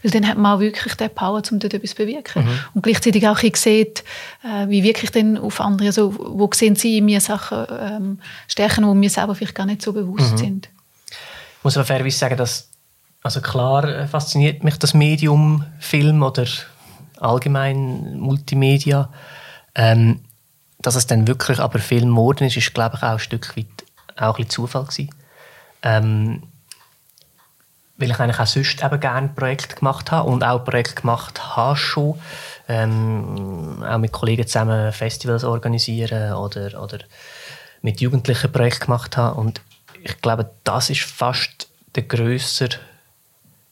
[0.03, 2.45] Weil dann hat man auch wirklich den Power, um dort etwas zu bewirken.
[2.45, 2.59] Mhm.
[2.75, 4.05] Und gleichzeitig auch sieht,
[4.45, 8.19] äh, wie wirke ich denn auf andere, also wo sehen sie in mir Sachen, ähm,
[8.47, 10.39] Stärken, die mir selber vielleicht gar nicht so bewusst mhm.
[10.39, 10.69] sind.
[11.09, 12.69] Ich muss aber fairerweise sagen, dass,
[13.23, 16.47] also klar äh, fasziniert mich das Medium Film oder
[17.19, 19.11] allgemein Multimedia.
[19.75, 20.21] Ähm,
[20.79, 23.76] dass es dann wirklich aber Film geworden ist, ist glaube ich auch ein Stück weit
[24.17, 25.11] auch ein Zufall gewesen.
[25.83, 26.43] Ähm,
[27.99, 31.77] weil ich eigentlich auch sonst eben gerne Projekte gemacht habe und auch Projekte gemacht habe
[31.77, 32.21] schon.
[32.69, 36.99] Ähm, auch mit Kollegen zusammen Festivals organisieren oder, oder
[37.83, 39.41] mit Jugendlichen Projekte gemacht habe.
[39.41, 39.61] Und
[40.03, 42.69] ich glaube, das ist fast der grösste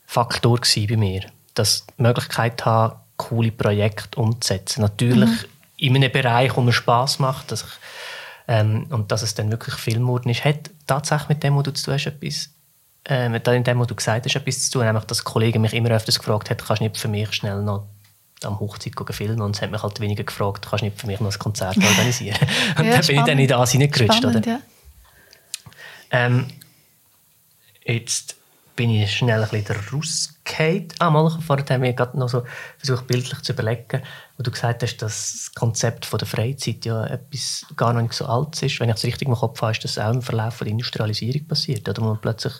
[0.06, 1.22] Faktor bei mir.
[1.54, 4.80] Dass die Möglichkeit habe, coole Projekte umzusetzen.
[4.80, 5.48] Natürlich mhm.
[5.76, 7.68] in einem Bereich, wo mir Spass macht, dass ich
[8.46, 11.72] ähm, und dass es dann wirklich Film geworden ist, hat tatsächlich mit dem, was du
[11.72, 12.50] zu tun hast, etwas,
[13.06, 14.86] äh, mit dem, was du gesagt hast, etwas zu tun.
[14.86, 17.86] Nämlich, dass Kollegen mich immer öfters gefragt haben, kannst du nicht für mich schnell noch
[18.42, 21.20] am Hochzeit filmen und es hat mich halt weniger gefragt, kannst du nicht für mich
[21.20, 22.36] noch ein Konzert organisieren.
[22.78, 24.18] und ja, dann bin ich dann in das hineingerutscht.
[24.18, 24.52] Spannend, oder?
[24.52, 24.60] Ja.
[26.10, 26.46] Ähm,
[27.84, 28.36] jetzt
[28.76, 30.88] bin ich schnell ein bisschen rausgefallen.
[30.98, 32.44] Ah, mal, vorher haben wir gerade noch so
[32.78, 34.02] versucht, bildlich zu überlegen,
[34.36, 38.14] wo du gesagt hast, dass das Konzept von der Freizeit ja etwas gar noch nicht
[38.14, 38.80] so alt ist.
[38.80, 41.88] Wenn ich es richtig im Kopf habe, ist das auch im Verlauf der Industrialisierung passiert,
[41.88, 42.02] oder?
[42.02, 42.54] wo man plötzlich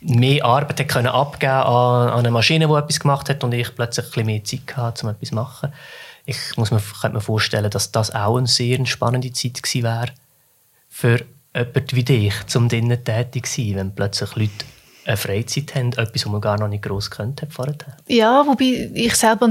[0.00, 4.06] mehr Arbeit können abgeben an, an eine Maschine, die etwas gemacht hat und ich plötzlich
[4.06, 5.72] ein bisschen mehr Zeit hatte, um etwas zu machen.
[6.26, 10.12] Ich muss mir, könnte mir vorstellen, dass das auch eine sehr spannende Zeit gewesen wäre
[10.88, 11.24] für
[11.54, 14.64] jemanden wie dich, um drinnen tätig zu sein, wenn plötzlich Leute
[15.04, 17.76] eine Freizeit haben, etwas, was man gar noch nicht gross kennt vorher.
[18.08, 19.48] Ja, wobei ich selber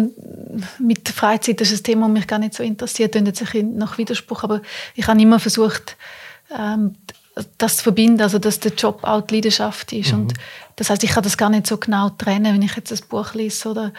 [0.79, 3.63] mit der Freizeit, das ist ein Thema, das mich gar nicht so interessiert, das sich
[3.63, 4.61] nach Widerspruch, aber
[4.95, 5.95] ich habe immer versucht,
[6.57, 6.95] ähm,
[7.57, 10.11] das zu verbinden, also dass der Job auch die Leidenschaft ist.
[10.11, 10.21] Mhm.
[10.21, 10.33] Und
[10.75, 13.33] das heißt, ich kann das gar nicht so genau trennen, wenn ich jetzt ein Buch
[13.33, 13.91] lese oder,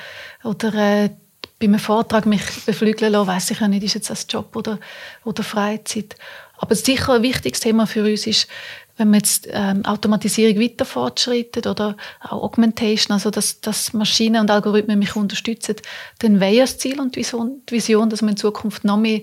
[0.45, 1.11] oder äh,
[1.59, 4.79] bei einem Vortrag mich beflügeln lasse, weiß ich ja nicht, ist jetzt das Job oder,
[5.25, 6.17] oder Freizeit.
[6.59, 8.49] Aber sicher ein wichtiges Thema für uns ist,
[8.97, 14.51] wenn man jetzt ähm, Automatisierung weiter fortschreitet oder auch Augmentation, also dass, dass Maschinen und
[14.51, 15.77] Algorithmen mich unterstützen,
[16.21, 19.23] dann wäre das Ziel und die Vision, die Vision, dass wir in Zukunft noch mehr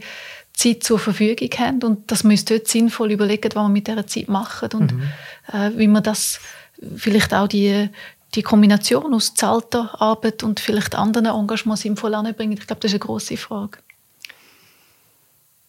[0.53, 4.07] Zeit zur Verfügung haben und dass wir uns dort sinnvoll überlegen, was wir mit dieser
[4.07, 5.03] Zeit machen und mhm.
[5.53, 6.39] äh, wie man das
[6.97, 7.89] vielleicht auch die,
[8.35, 12.53] die Kombination aus zahlter Arbeit und vielleicht anderen Engagements sinnvoll anbringen.
[12.53, 13.77] Ich glaube, das ist eine grosse Frage.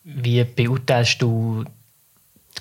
[0.04, 1.64] Wie beurteilst du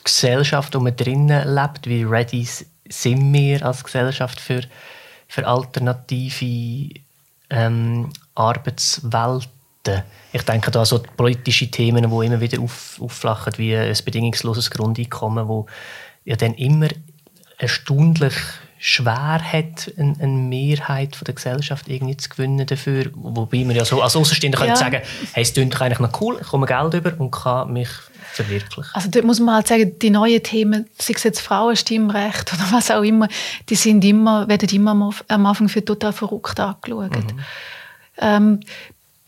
[0.01, 2.47] die Gesellschaft, man drinnen lebt, wie ready
[2.89, 4.61] sind wir als Gesellschaft für,
[5.27, 6.99] für alternative
[7.49, 10.03] ähm, Arbeitswelten?
[10.33, 15.47] Ich denke da so politische Themen, die immer wieder auf, aufflachen, wie ein bedingungsloses Grundeinkommen,
[15.47, 15.65] wo
[16.25, 16.87] ja dann immer
[17.57, 18.33] erstaunlich
[18.83, 23.11] schwer hat, eine, eine Mehrheit von der Gesellschaft irgendwie zu gewinnen dafür.
[23.13, 24.75] Wobei man ja so als Außenstehender ja.
[24.75, 25.01] sagen
[25.33, 27.89] hey, es klingt eigentlich noch cool, ich komme Geld über und kann mich
[28.31, 28.91] verwirklichen.
[28.93, 32.91] Also dort muss man halt sagen, die neuen Themen, sei es jetzt Frauenstimmrecht oder was
[32.91, 33.27] auch immer,
[33.69, 37.11] die sind immer, werden immer am Anfang für total verrückt angeschaut.
[37.11, 37.39] Mhm.
[38.17, 38.59] Ähm,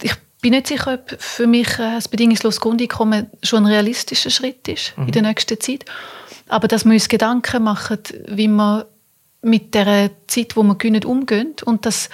[0.02, 4.98] ich bin nicht sicher, ob für mich das bedingungslose Grundeinkommen schon ein realistischer Schritt ist
[4.98, 5.08] mhm.
[5.08, 5.86] in der nächsten Zeit.
[6.50, 8.88] Aber dass wir uns Gedanken machen, wie wir
[9.42, 12.10] mit der Zeit, wo wir gewinnen, umgehen und dass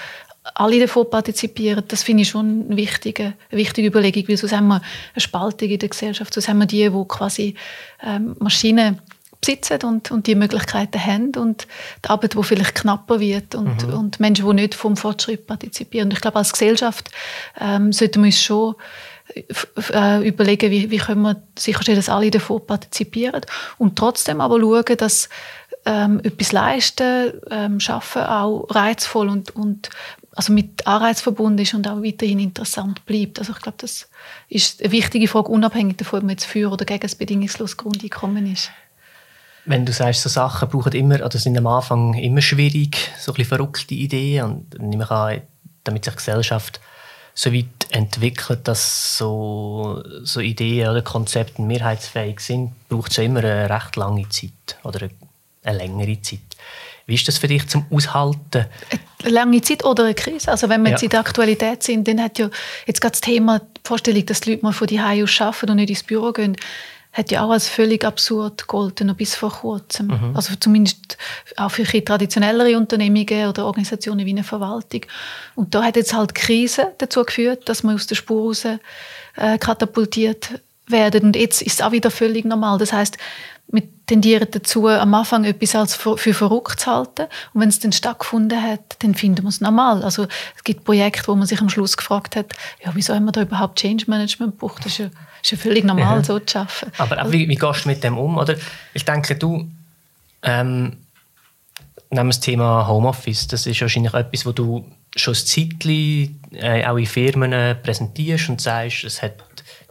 [0.59, 4.67] alle davon partizipieren, das finde ich schon eine wichtige, eine wichtige Überlegung, weil sonst haben
[4.67, 4.81] wir
[5.13, 7.55] eine Spaltung in der Gesellschaft, sonst haben wir die, die quasi
[8.03, 8.99] ähm, Maschinen
[9.39, 11.65] besitzen und, und die Möglichkeiten haben und
[12.03, 13.93] die Arbeit, die vielleicht knapper wird und, mhm.
[13.93, 16.07] und Menschen, die nicht vom Fortschritt partizipieren.
[16.07, 17.09] Und ich glaube, als Gesellschaft
[17.59, 18.75] ähm, sollten wir uns schon
[19.93, 23.41] äh, überlegen, wie, wie können wir sicherstellen, dass alle davon partizipieren
[23.77, 25.29] und trotzdem aber schauen, dass
[25.85, 29.89] ähm, etwas leisten, ähm, schaffen auch reizvoll und, und
[30.39, 33.39] also mit Anreiz verbunden ist und auch weiterhin interessant bleibt.
[33.39, 34.07] Also ich glaube, das
[34.47, 38.49] ist eine wichtige Frage, unabhängig davon, ob man jetzt für oder gegen das bedingungslose Grundeinkommen
[38.49, 38.71] ist.
[39.65, 43.35] Wenn du sagst, so Sachen brauchen immer, oder sind am Anfang immer schwierig, so ein
[43.35, 45.41] bisschen verrückte Ideen und nehme an,
[45.83, 46.79] damit sich Gesellschaft
[47.33, 53.43] so weit entwickelt, dass so, so Ideen oder Konzepte mehrheitsfähig sind, braucht es ja immer
[53.43, 55.09] eine recht lange Zeit oder
[55.63, 56.48] eine längere Zeit.
[57.09, 58.65] Wie ist das für dich zum Aushalten?
[59.23, 60.51] Eine lange Zeit oder eine Krise.
[60.51, 60.93] Also wenn wir ja.
[60.93, 62.49] jetzt in der Aktualität sind, dann hat ja
[62.85, 65.77] jetzt gerade das Thema die Vorstellung, dass die Leute mal von die aus arbeiten und
[65.77, 66.55] nicht ins Büro gehen,
[67.11, 70.07] hat ja auch als völlig absurd gegolten, noch bis vor kurzem.
[70.07, 70.35] Mhm.
[70.35, 71.17] Also zumindest
[71.57, 75.01] auch für traditionellere Unternehmungen oder Organisationen wie eine Verwaltung.
[75.55, 78.65] Und da hat jetzt halt die Krise dazu geführt, dass man aus der Spur raus
[78.65, 81.23] äh, katapultiert werden.
[81.23, 82.77] Und jetzt ist es auch wieder völlig normal.
[82.77, 83.17] Das heißt,
[83.71, 87.27] wir tendieren dazu, am Anfang etwas als für, für verrückt zu halten.
[87.53, 90.03] Und wenn es dann stattgefunden hat, dann finden wir es normal.
[90.03, 92.53] Also es gibt Projekte, wo man sich am Schluss gefragt hat,
[92.83, 94.85] ja, wieso haben wir da überhaupt Change Management gebraucht?
[94.85, 95.05] Das ist ja,
[95.43, 96.23] ist ja völlig normal, ja.
[96.23, 96.91] so zu arbeiten.
[96.97, 98.37] Aber auch, wie, wie gehst du mit dem um?
[98.37, 98.55] Oder
[98.93, 99.69] ich denke, du,
[100.41, 100.97] ähm,
[102.09, 103.47] nehmen das Thema Homeoffice.
[103.47, 108.61] Das ist wahrscheinlich etwas, wo du schon ein Zeitchen äh, auch in Firmen präsentierst und
[108.61, 109.33] sagst, es hat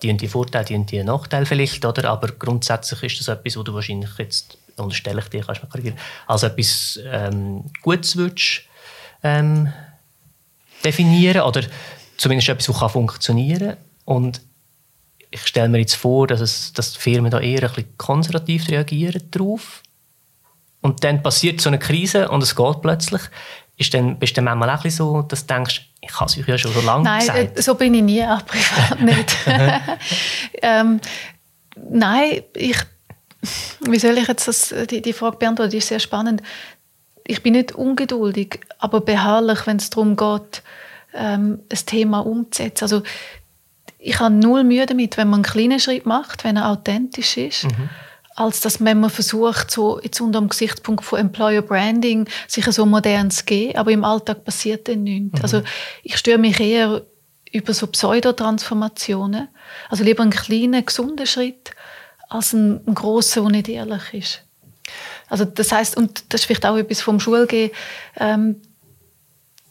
[0.03, 2.11] die und die Vorteile, die und die Nachteile vielleicht, oder?
[2.11, 5.99] aber grundsätzlich ist das etwas, wo du wahrscheinlich jetzt, unterstelle ich dir, kannst mal korrigieren,
[6.27, 8.63] als etwas ähm, Gutes würdest,
[9.23, 9.73] ähm,
[10.85, 11.63] definieren oder
[12.17, 13.79] zumindest etwas, das funktionieren kann.
[14.05, 14.41] Und
[15.31, 18.69] ich stelle mir jetzt vor, dass, es, dass die Firmen da eher ein bisschen konservativ
[18.69, 19.83] reagieren darauf.
[20.81, 23.23] Und dann passiert so eine Krise und es geht plötzlich.
[23.79, 26.49] Ist dann, bist du dann manchmal auch so, dass du denkst, ich habe es euch
[26.49, 27.39] ja schon so lange nein, gesagt.
[27.39, 29.37] Nein, so bin ich nie, auch privat nicht.
[30.63, 31.01] ähm,
[31.91, 32.77] nein, ich,
[33.81, 35.71] wie soll ich jetzt das, die, die Frage beantworten?
[35.71, 36.43] Die ist sehr spannend.
[37.25, 40.63] Ich bin nicht ungeduldig, aber beharrlich, wenn es darum geht,
[41.15, 42.85] ähm, ein Thema umzusetzen.
[42.85, 43.03] Also,
[44.01, 47.65] ich habe null Mühe damit, wenn man einen kleinen Schritt macht, wenn er authentisch ist.
[47.65, 47.91] Mhm
[48.39, 52.87] als dass wenn man versucht, so jetzt unter dem Gesichtspunkt von Employer Branding sich so
[52.87, 55.39] modern zu geben, aber im Alltag passiert dann nichts.
[55.39, 55.43] Mhm.
[55.43, 55.63] Also
[56.05, 57.03] ich störe mich eher
[57.53, 59.49] über so Pseudotransformationen.
[59.89, 61.73] Also lieber einen kleinen, gesunden Schritt
[62.29, 64.43] als einen, einen grossen, der nicht ehrlich ist.
[65.29, 67.73] Also das heißt und das ist vielleicht auch etwas vom Schulgehen,
[68.19, 68.63] ähm,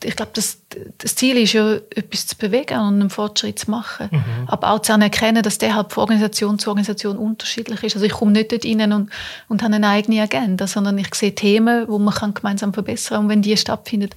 [0.03, 0.61] ich glaube, das,
[0.99, 4.09] das, Ziel ist ja, etwas zu bewegen und einen Fortschritt zu machen.
[4.11, 4.47] Mhm.
[4.47, 7.95] Aber auch zu anerkennen, dass der halt von Organisation zu Organisation unterschiedlich ist.
[7.95, 9.09] Also ich komme nicht dort rein und,
[9.47, 13.25] und habe eine eigene Agenda, sondern ich sehe Themen, wo man kann gemeinsam verbessern kann.
[13.25, 14.09] Und wenn die stattfinden,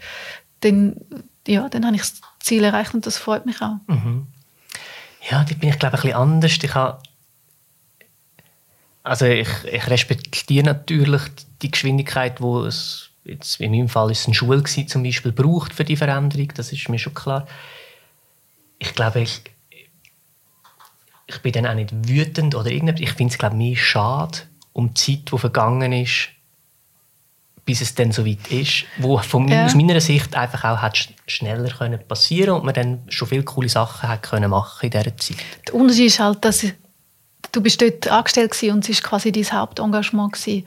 [0.61, 0.97] dann,
[1.47, 3.77] ja, dann habe ich das Ziel erreicht und das freut mich auch.
[3.87, 4.27] Mhm.
[5.31, 6.59] Ja, da bin ich glaube ich ein bisschen anders.
[6.62, 6.99] Ich habe
[9.03, 11.23] also ich, ich respektiere natürlich
[11.62, 15.33] die Geschwindigkeit, wo es jetzt in meinem Fall ist es eine Schule gewesen, zum Beispiel,
[15.33, 17.46] braucht für die Veränderung, das ist mir schon klar.
[18.78, 19.42] Ich glaube, ich,
[21.26, 23.02] ich bin dann auch nicht wütend oder irgendetwas.
[23.02, 24.38] Ich finde es, glaube mehr schade
[24.72, 26.28] um die Zeit, die vergangen ist,
[27.64, 29.66] bis es dann so weit ist, wo von ja.
[29.66, 33.68] aus meiner Sicht einfach auch hat schneller können passieren und man dann schon viele coole
[33.68, 35.37] Sachen hat können machen in dieser Zeit.
[35.66, 36.64] Der Unterschied ist halt, dass
[37.52, 40.66] du bist dort angestellt und es war quasi dein Hauptengagement gewesen.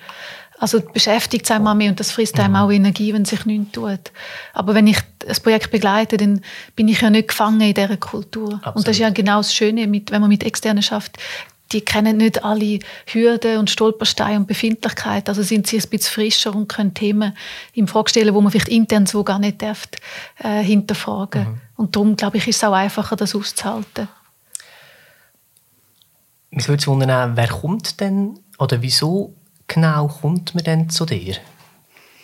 [0.63, 2.55] Also beschäftigt es einmal mehr und das frisst einem mhm.
[2.55, 4.13] auch Energie, wenn sich nichts tut.
[4.53, 6.39] Aber wenn ich das Projekt begleite, dann
[6.73, 8.53] bin ich ja nicht gefangen in dieser Kultur.
[8.53, 8.75] Absolut.
[8.77, 11.17] Und das ist ja genau das Schöne, mit, wenn man mit Externen schafft.
[11.73, 15.27] Die kennen nicht alle Hürden und Stolpersteine und Befindlichkeiten.
[15.27, 17.35] Also sind sie ein bisschen frischer und können Themen
[17.73, 19.89] in Frage stellen, wo man vielleicht intern so gar nicht darf,
[20.41, 21.43] äh, hinterfragen.
[21.43, 21.61] Mhm.
[21.75, 24.07] Und darum, glaube ich, ist es auch einfacher, das auszuhalten.
[26.51, 29.35] Mich würde es wundern, wer kommt denn oder wieso
[29.67, 31.35] genau kommt man denn zu dir?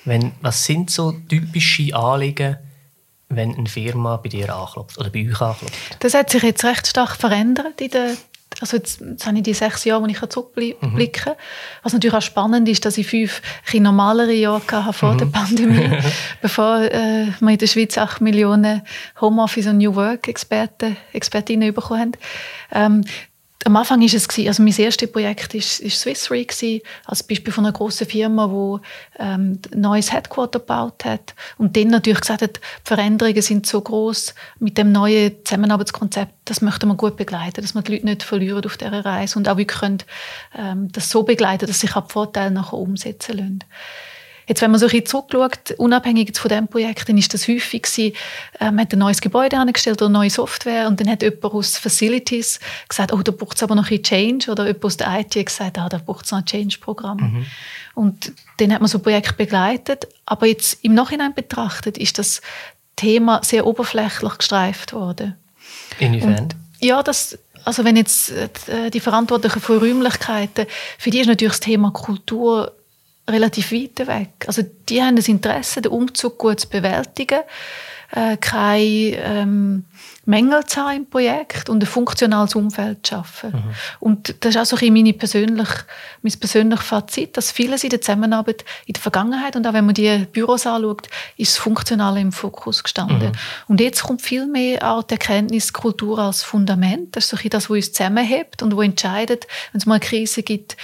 [0.06, 2.58] Wenn, was sind so typische Anliegen,
[3.30, 5.98] wenn eine Firma bei dir anklopft oder bei euch anklopft?
[6.00, 8.16] Das hat sich jetzt recht stark verändert in der
[8.62, 11.30] also jetzt, jetzt habe ich die sechs Jahre, wo ich zurückblicke.
[11.30, 11.36] Mhm.
[11.84, 15.18] Was natürlich auch spannend ist, dass ich fünf ein normalere Jahre hatte vor mhm.
[15.20, 15.98] der Pandemie,
[16.42, 18.82] bevor äh, wir in der Schweiz acht Millionen
[19.22, 22.12] Homeoffice und New Work Experten, Expertinnen bekommen haben.
[22.72, 23.06] Ähm,
[23.70, 27.22] am Anfang ist es gewesen, also mein erstes Projekt ist, ist Swiss Re gewesen, als
[27.22, 28.80] Beispiel von einer großen Firma, wo
[29.20, 33.80] ähm, ein neues Headquarter gebaut hat und dann natürlich gesagt hat, die Veränderungen sind so
[33.80, 38.24] groß mit dem neuen Zusammenarbeitskonzept, das möchten wir gut begleiten, dass wir die Leute nicht
[38.24, 40.00] verlieren auf dieser Reise und auch wir können
[40.58, 43.64] ähm, das so begleiten, dass sich auch die Vorteile nachher umsetzen lassen.
[44.50, 47.84] Jetzt, wenn man so ein bisschen zurückschaut, unabhängig von diesem Projekt, dann ist das häufig
[47.84, 48.16] gewesen,
[48.60, 51.78] äh, man hat ein neues Gebäude angestellt oder neue Software und dann hat jemand aus
[51.78, 55.46] Facilities gesagt, oh, da braucht es aber noch ein Change oder jemand aus der IT
[55.46, 57.18] gesagt, ah, da braucht es noch ein Change-Programm.
[57.18, 57.46] Mhm.
[57.94, 62.42] Und dann hat man so ein Projekt begleitet, aber jetzt im Nachhinein betrachtet ist das
[62.96, 65.36] Thema sehr oberflächlich gestreift worden.
[66.00, 66.40] Inwiefern?
[66.40, 70.66] Und ja, das also wenn jetzt äh, die Verantwortlichen für Räumlichkeiten,
[70.98, 72.72] für die ist natürlich das Thema Kultur
[73.30, 74.46] relativ weit weg.
[74.48, 77.40] Also die haben das Interesse, den Umzug gut zu bewältigen,
[78.12, 79.86] äh, keine ähm,
[80.26, 83.52] Mängel zu haben im Projekt und ein funktionales Umfeld zu schaffen.
[83.52, 83.76] Mhm.
[84.00, 85.70] Und das ist auch so ein meine persönlich,
[86.22, 89.94] mein persönliches Fazit, dass vieles in der Zusammenarbeit in der Vergangenheit und auch wenn man
[89.94, 93.30] die Büros anschaut, ist das Funktionale im Fokus gestanden.
[93.30, 93.32] Mhm.
[93.68, 97.16] Und jetzt kommt viel mehr auch die Erkenntnis Kultur als Fundament.
[97.16, 100.06] Das ist so ein das, was uns zusammenhält und wo entscheidet, wenn es mal eine
[100.06, 100.78] Krise gibt,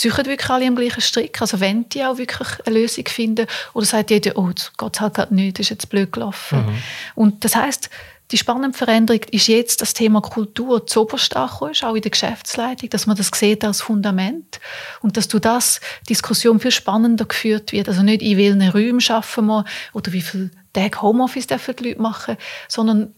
[0.00, 1.40] ziehen wirklich alle am gleichen Strick?
[1.40, 3.46] Also wenn die auch wirklich eine Lösung finden?
[3.74, 6.66] Oder sagt jeder, oh, das geht halt gerade nicht, das ist jetzt blöd gelaufen.
[6.66, 6.82] Mhm.
[7.14, 7.90] Und das heißt
[8.30, 12.88] die spannende Veränderung ist jetzt das Thema Kultur zu oberst ist, auch in der Geschäftsleitung,
[12.90, 14.60] dass man das sieht als Fundament
[15.00, 17.88] und dass du das Diskussion viel spannender geführt wird.
[17.88, 22.02] Also nicht in welchen Räumen schaffen wir oder wie viel Tage Homeoffice dürfen die Leute
[22.02, 22.36] machen,
[22.68, 23.12] sondern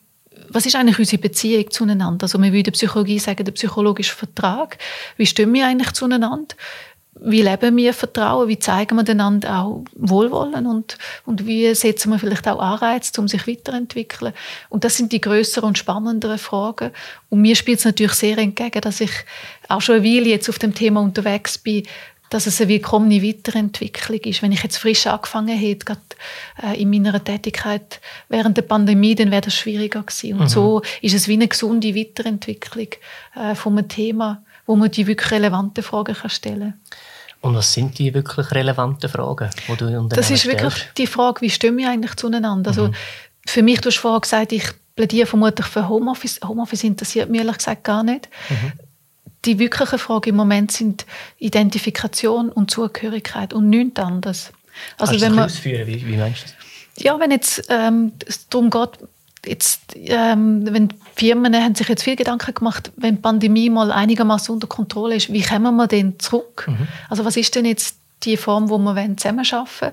[0.48, 2.24] was ist eigentlich unsere Beziehung zueinander?
[2.24, 4.78] Also wir würden der Psychologie sagen, der psychologische Vertrag.
[5.16, 6.46] Wie stehen wir eigentlich zueinander?
[7.24, 12.18] wie leben wir Vertrauen, wie zeigen wir einander auch Wohlwollen und, und wie setzen wir
[12.18, 14.32] vielleicht auch Anreize, um sich weiterzuentwickeln.
[14.70, 16.90] Und das sind die größeren und spannenderen Fragen.
[17.28, 19.12] Und mir spielt es natürlich sehr entgegen, dass ich
[19.68, 21.86] auch schon eine Weile jetzt auf dem Thema unterwegs bin,
[22.32, 24.40] dass es eine willkommene Weiterentwicklung ist.
[24.40, 26.00] Wenn ich jetzt frisch angefangen hätte, gerade
[26.62, 30.38] äh, in meiner Tätigkeit während der Pandemie, dann wäre das schwieriger gewesen.
[30.38, 30.48] Und mhm.
[30.48, 32.88] so ist es wie eine gesunde Weiterentwicklung
[33.34, 37.50] äh, von einem Thema, wo man die wirklich relevanten Fragen kann stellen kann.
[37.50, 40.46] Und was sind die wirklich relevanten Fragen, die du Das ist stellst?
[40.46, 42.70] wirklich die Frage, wie stimmen wir eigentlich zueinander?
[42.70, 42.94] Also mhm.
[43.44, 46.40] für mich, du hast vorhin gesagt, ich plädiere vermutlich für Homeoffice.
[46.42, 48.28] Homeoffice interessiert mich ehrlich gesagt gar nicht.
[48.48, 48.72] Mhm.
[49.44, 51.04] Die wirklichen Fragen im Moment sind
[51.38, 54.52] Identifikation und Zugehörigkeit und nichts anderes.
[54.98, 55.86] Also Kannst wenn man, ausführen?
[55.86, 57.04] Wie, wie meinst du das?
[57.04, 58.90] Ja, wenn jetzt ähm, es darum geht,
[59.46, 64.54] jetzt, ähm, wenn Firmen haben sich jetzt viel Gedanken gemacht, wenn die Pandemie mal einigermaßen
[64.54, 66.66] unter Kontrolle ist, wie kommen wir denn zurück?
[66.68, 66.88] Mhm.
[67.08, 69.92] Also was ist denn jetzt die Form, wo wir zusammenarbeiten wollen?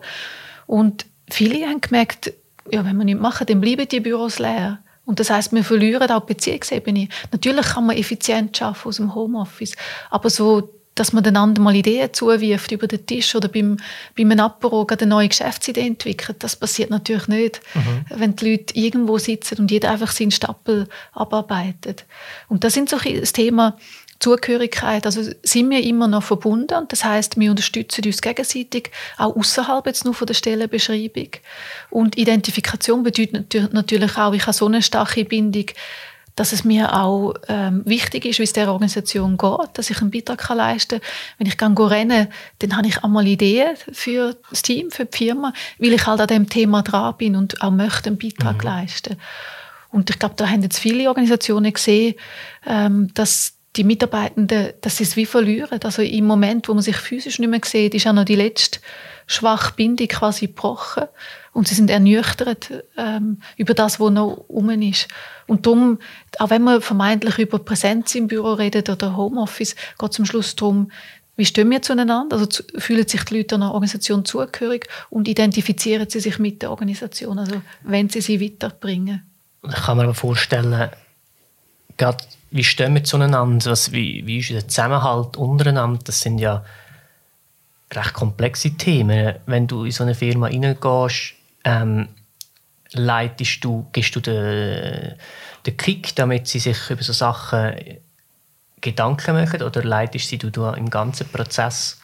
[0.67, 2.33] Und viele haben gemerkt,
[2.71, 4.79] ja, wenn wir nichts machen, dann bleiben die Büros leer.
[5.09, 7.07] Und das heißt, wir verlieren auch die Beziehungsebene.
[7.31, 9.75] Natürlich kann man effizient arbeiten aus dem Homeoffice,
[10.11, 13.77] aber so dass man einander mal Ideen zuwirft über den Tisch oder beim,
[14.17, 16.43] beim Apero eine neue Geschäftsidee entwickelt.
[16.43, 18.05] Das passiert natürlich nicht, mhm.
[18.09, 22.05] wenn die Leute irgendwo sitzen und jeder einfach seinen Stapel abarbeitet.
[22.49, 23.77] Und das sind so das Thema
[24.19, 25.05] Zugehörigkeit.
[25.05, 29.85] Also sind wir immer noch verbunden und das heißt, wir unterstützen uns gegenseitig, auch außerhalb
[29.85, 31.29] jetzt nur von der Stellenbeschreibung.
[31.89, 35.65] Und Identifikation bedeutet natürlich auch, ich habe so eine starke Bindung
[36.39, 40.09] dass es mir auch ähm, wichtig ist, wie es der Organisation geht, dass ich einen
[40.09, 41.09] Beitrag kann leisten kann.
[41.37, 42.27] Wenn ich gehe rennen,
[42.59, 46.27] dann habe ich einmal Ideen für das Team, für die Firma, weil ich halt an
[46.27, 48.69] dem Thema dran bin und auch möchte einen Beitrag mhm.
[48.69, 49.17] leisten.
[49.89, 52.15] Und ich glaube, da haben jetzt viele Organisationen gesehen,
[52.65, 55.79] ähm, dass die Mitarbeitenden, dass sie es wie verlieren.
[55.81, 58.81] Also im Moment, wo man sich physisch nicht mehr sieht, ist auch noch die letzte
[59.25, 61.05] schwache Bindung quasi gebrochen.
[61.53, 65.07] Und sie sind ernüchtert ähm, über das, was noch um ist.
[65.47, 65.99] Und darum,
[66.39, 70.57] auch wenn man vermeintlich über Präsenz im Büro redet oder Homeoffice, geht es am Schluss
[70.57, 70.91] darum,
[71.37, 72.35] wie stehen wir zueinander?
[72.35, 77.39] Also fühlen sich die Leute einer Organisation zugehörig und identifizieren sie sich mit der Organisation,
[77.39, 79.23] also wenn sie sie weiterbringen.
[79.63, 80.89] Ich kann mir aber vorstellen,
[81.95, 82.17] gerade
[82.51, 86.63] wie stehen wir zueinander, was, wie, wie ist der Zusammenhalt untereinander, das sind ja
[87.93, 89.35] recht komplexe Themen.
[89.45, 92.09] Wenn du in so eine Firma reingehst, ähm,
[92.93, 95.15] leitest du, gibst du den,
[95.65, 97.75] den Kick, damit sie sich über so Sachen
[98.81, 101.99] Gedanken machen oder leitest sie du im ganzen Prozess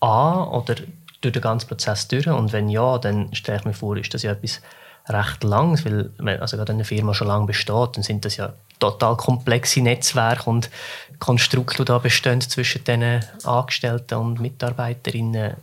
[0.00, 0.74] an oder
[1.20, 2.26] durch den ganzen Prozess durch?
[2.26, 4.60] Und wenn ja, dann stelle ich mir vor, ist das ja etwas
[5.08, 9.16] recht Langes, weil also gerade eine Firma schon lange besteht, dann sind das ja total
[9.16, 10.70] komplexe Netzwerke und
[11.18, 15.54] Konstrukte, die da bestehen zwischen den Angestellten und Mitarbeiterinnen.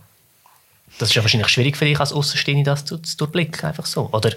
[1.00, 4.10] Das ist ja wahrscheinlich schwierig für dich als Außenstehende, das zu, zu durchblicken, einfach so.
[4.12, 4.32] Oder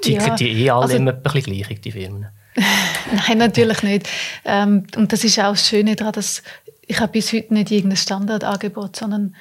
[0.00, 2.28] ticken ja, die eh alle also, immer ein bisschen gleich, die Firmen?
[3.28, 4.08] Nein, natürlich nicht.
[4.44, 6.42] Ähm, und das ist auch das Schöne daran, dass
[6.86, 9.36] ich habe bis heute nicht irgendein Standardangebot, sondern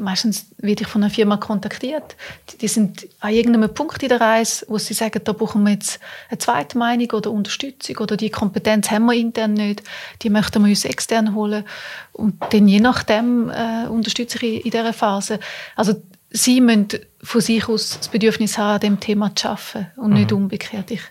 [0.00, 2.16] meistens werde ich von einer Firma kontaktiert.
[2.60, 6.00] Die sind an irgendeinem Punkt in der Reise, wo sie sagen, da brauchen wir jetzt
[6.28, 9.82] eine zweite Meinung oder Unterstützung oder die Kompetenz haben wir intern nicht,
[10.22, 11.64] die möchten wir uns extern holen.
[12.12, 15.38] Und dann je nachdem äh, unterstütze ich in dieser Phase.
[15.76, 15.94] Also
[16.30, 16.88] sie müssen
[17.22, 20.16] von sich aus das Bedürfnis haben, an diesem Thema zu arbeiten und mhm.
[20.16, 20.90] nicht umgekehrt.
[20.90, 21.02] Ich,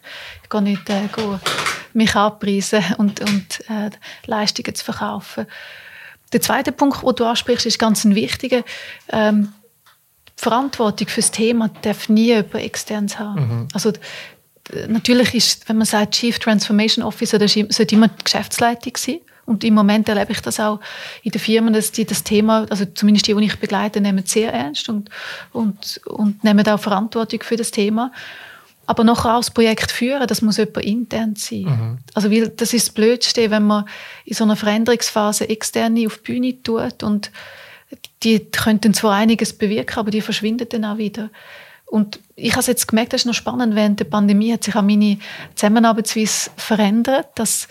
[0.44, 1.40] ich gehe nicht äh, gehe
[1.94, 3.90] mich abpreisen und, und äh,
[4.26, 5.46] Leistungen zu verkaufen.
[6.34, 8.64] Der zweite Punkt, den du ansprichst, ist ganz ein wichtiger.
[9.12, 9.54] Ähm,
[10.28, 13.42] die Verantwortung für das Thema darf nie jemand extern haben.
[13.42, 13.68] Mhm.
[13.74, 13.92] Also,
[14.88, 19.64] natürlich ist, wenn man sagt Chief Transformation Officer, das sollte immer die Geschäftsleitung sein Und
[19.64, 20.80] im Moment erlebe ich das auch
[21.24, 24.54] in den Firmen, dass die das Thema, also zumindest die, die ich begleite, nehmen sehr
[24.54, 25.10] ernst und,
[25.52, 28.12] und, und nehmen auch Verantwortung für das Thema.
[28.90, 31.66] Aber nachher auch das Projekt führen, das muss jemand intern sein.
[31.66, 31.98] Mhm.
[32.16, 33.86] Also, weil das ist das Blödste, wenn man
[34.26, 37.30] in so einer Veränderungsphase externe auf die Bühne tut und
[38.24, 41.30] die könnten zwar einiges bewirken, aber die verschwinden dann auch wieder.
[41.86, 44.82] Und ich habe jetzt gemerkt, das ist noch spannend, während der Pandemie hat sich auch
[44.82, 45.20] meine
[45.54, 47.68] Zusammenarbeitsweise verändert, dass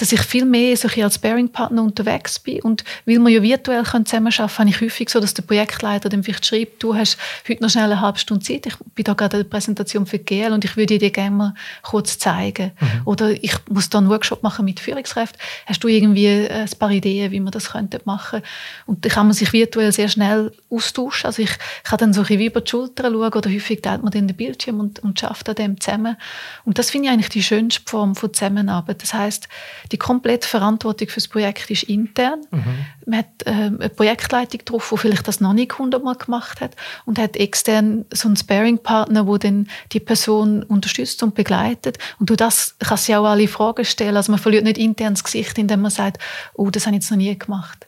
[0.00, 2.62] dass ich viel mehr so als Bearing-Partner unterwegs bin.
[2.62, 6.22] Und weil wir ja virtuell zusammenarbeiten können, habe ich häufig so, dass der Projektleiter dann
[6.22, 9.36] vielleicht schreibt, du hast heute noch schnell eine halbe Stunde Zeit, ich bin da gerade
[9.36, 12.72] an der Präsentation für GL und ich würde dir gerne mal kurz zeigen.
[12.80, 13.02] Mhm.
[13.04, 15.38] Oder ich muss da einen Workshop machen mit Führungskräften.
[15.66, 18.40] Hast du irgendwie ein paar Ideen, wie man das könnte machen?
[18.86, 21.26] Und dann kann man sich virtuell sehr schnell austauschen.
[21.26, 21.50] Also ich
[21.84, 24.36] kann dann so ein bisschen über die Schulter schauen oder häufig teilt man dann den
[24.36, 26.16] Bildschirm und, und schafft an dem zusammen.
[26.64, 29.02] Und das finde ich eigentlich die schönste Form von Zusammenarbeit.
[29.02, 29.48] Das heißt,
[29.92, 32.40] die komplette Verantwortung für das Projekt ist intern.
[32.50, 32.86] Mhm.
[33.06, 36.76] Man hat äh, eine Projektleitung drauf, die vielleicht das noch nicht hundertmal gemacht hat
[37.06, 41.98] und hat extern so einen Sparing-Partner, der dann die Person unterstützt und begleitet.
[42.18, 44.16] Und durch das kann sie auch alle Fragen stellen.
[44.16, 46.18] Also man verliert nicht intern das Gesicht, indem man sagt,
[46.54, 47.86] oh, das habe ich jetzt noch nie gemacht.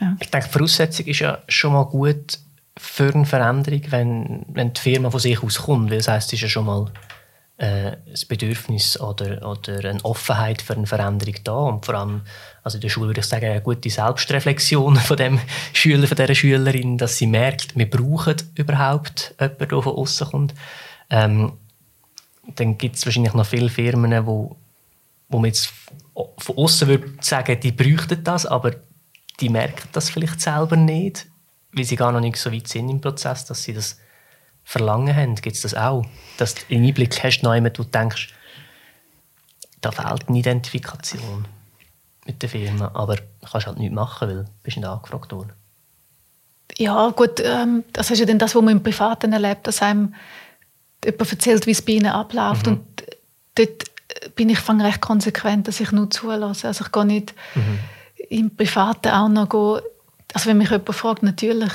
[0.00, 0.16] Ja.
[0.20, 2.38] Ich denke, die Voraussetzung ist ja schon mal gut
[2.76, 5.90] für eine Veränderung, wenn, wenn die Firma von sich aus kommt.
[5.90, 6.86] Weil das heisst, es ist ja schon mal
[7.58, 12.22] äh, das Bedürfnis oder, oder eine Offenheit für eine Veränderung da und vor allem
[12.62, 15.40] also in der Schule würde ich sagen eine gute Selbstreflexion von dem
[15.72, 20.54] Schüler von dieser Schülerin, dass sie merkt, wir brauchen überhaupt jemanden, der von außen kommt.
[21.08, 21.52] Ähm,
[22.54, 24.56] dann gibt es wahrscheinlich noch viele Firmen, wo,
[25.28, 25.72] wo man jetzt
[26.38, 28.72] von außen würde sagen, die bräuchten das, aber
[29.40, 31.26] die merken das vielleicht selber nicht,
[31.72, 33.98] weil sie gar noch nicht so weit sind im Prozess, dass sie das
[34.68, 36.04] Verlangen haben, gibt es das auch?
[36.38, 38.34] Dass du einen Einblick hast, noch jemand, du denkst,
[39.80, 41.46] da fehlt eine Identifikation
[42.26, 45.52] mit der Firma, aber du kannst halt nichts machen, weil du bist nicht angefragt worden.
[46.78, 50.16] Ja, gut, ähm, das ist ja dann das, was man im Privaten erlebt, dass einem
[51.04, 52.66] jemand erzählt, wie es bei ihnen abläuft.
[52.66, 52.72] Mhm.
[52.72, 53.04] Und
[53.54, 53.84] dort
[54.34, 56.66] bin ich fang recht konsequent, dass ich nur zulasse.
[56.66, 57.78] Also ich gehe nicht mhm.
[58.28, 59.80] im Privaten auch noch gehen.
[60.34, 61.72] Also wenn mich jemand fragt, natürlich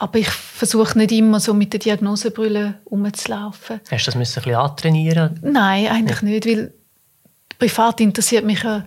[0.00, 3.80] aber ich versuche nicht immer so mit der Diagnosebrille rumzulaufen.
[3.90, 5.38] Hast du das müssen ein bisschen antrainieren?
[5.42, 6.28] Nein, eigentlich ja.
[6.28, 6.72] nicht, weil
[7.58, 8.84] privat interessiert mich ja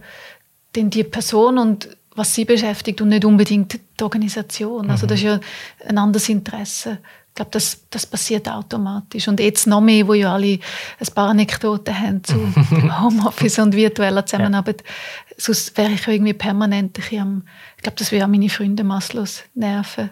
[0.74, 4.90] dann die Person und was sie beschäftigt und nicht unbedingt die Organisation.
[4.90, 5.10] Also mhm.
[5.10, 5.40] das ist ja
[5.88, 6.98] ein anderes Interesse.
[7.30, 9.28] Ich glaube, das, das passiert automatisch.
[9.28, 10.58] Und jetzt noch mehr, wo ja alle
[11.00, 12.34] ein paar Anekdoten haben zu
[13.02, 14.82] Homeoffice und virtueller Zusammenarbeit.
[14.82, 15.36] Ja.
[15.38, 17.44] Sonst wäre ich irgendwie permanent ein am,
[17.78, 20.10] ich glaube, das würde auch meine Freunde maßlos nerven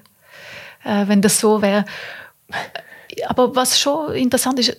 [0.84, 1.86] äh, wenn das so wäre.
[3.28, 4.78] Aber was schon interessant ist,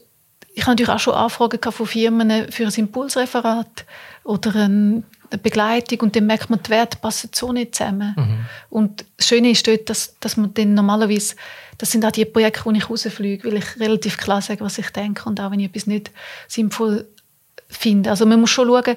[0.54, 3.84] ich habe natürlich auch schon Anfragen von Firmen für ein Impulsreferat
[4.24, 5.02] oder eine
[5.42, 8.14] Begleitung und dann merkt man, die Werte passen so nicht zusammen.
[8.16, 8.38] Mhm.
[8.68, 11.36] Und das Schöne ist dort, dass, dass man dann normalerweise,
[11.78, 14.90] das sind auch die Projekte, wo ich rausfliege, weil ich relativ klar sage, was ich
[14.90, 16.10] denke und auch wenn ich etwas nicht
[16.48, 17.06] sinnvoll
[17.68, 18.10] finde.
[18.10, 18.96] Also man muss schon schauen,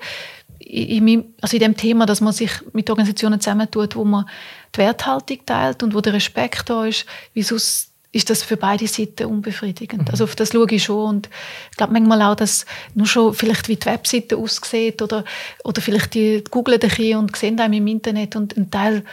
[0.60, 4.28] in, in, also in dem Thema, dass man sich mit Organisationen zusammentut, wo man
[4.76, 8.88] die Werthaltung teilt und wo der Respekt da ist, wie sonst ist das für beide
[8.88, 10.04] Seiten unbefriedigend.
[10.04, 10.08] Mhm.
[10.10, 11.30] Also auf das schaue ich schon und
[11.72, 15.26] ich glaube manchmal auch, dass nur schon vielleicht wie die Webseite aussieht oder,
[15.66, 19.04] oder vielleicht die googlen ein und sehen einem im Internet und ein Teil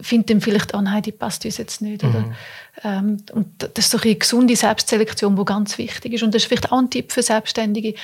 [0.00, 2.02] findet dann vielleicht, oh nein, die passt uns jetzt nicht.
[2.02, 2.08] Mhm.
[2.08, 2.24] Oder,
[2.84, 6.22] ähm, und das ist so eine gesunde Selbstselektion, die ganz wichtig ist.
[6.22, 7.94] Und das ist vielleicht auch ein Tipp für Selbstständige.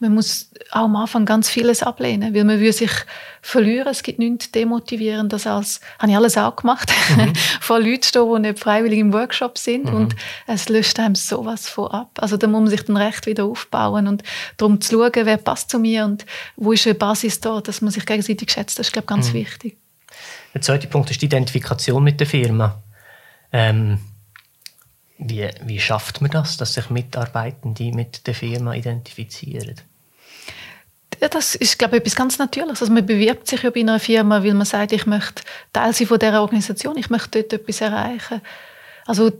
[0.00, 2.90] Man muss auch am Anfang ganz vieles ablehnen, weil man will sich
[3.42, 3.88] verlieren.
[3.88, 7.32] Es gibt nichts demotivierendes als, habe ich alles auch gemacht, mhm.
[7.60, 9.94] vor Leuten stehen, die nicht freiwillig im Workshop sind mhm.
[9.94, 12.10] und es löscht einem sowas von ab.
[12.20, 14.22] Also da muss man sich dann recht wieder aufbauen und
[14.56, 16.24] darum zu schauen, wer passt zu mir und
[16.56, 19.30] wo ist eine Basis da, dass man sich gegenseitig schätzt, das ist, glaube ich, ganz
[19.30, 19.34] mhm.
[19.34, 19.78] wichtig.
[20.54, 22.82] Der zweite Punkt ist die Identifikation mit der Firma.
[23.52, 23.98] Ähm,
[25.18, 29.74] wie, wie schafft man das, dass sich Mitarbeitende mit der Firma identifizieren?
[31.20, 32.82] Ja, das ist, glaube ich, etwas ganz Natürliches.
[32.82, 35.42] Also man bewirbt sich ja bei einer Firma, weil man sagt, ich möchte
[35.72, 38.40] Teil sein von dieser Organisation, ich möchte dort etwas erreichen.
[39.06, 39.32] Also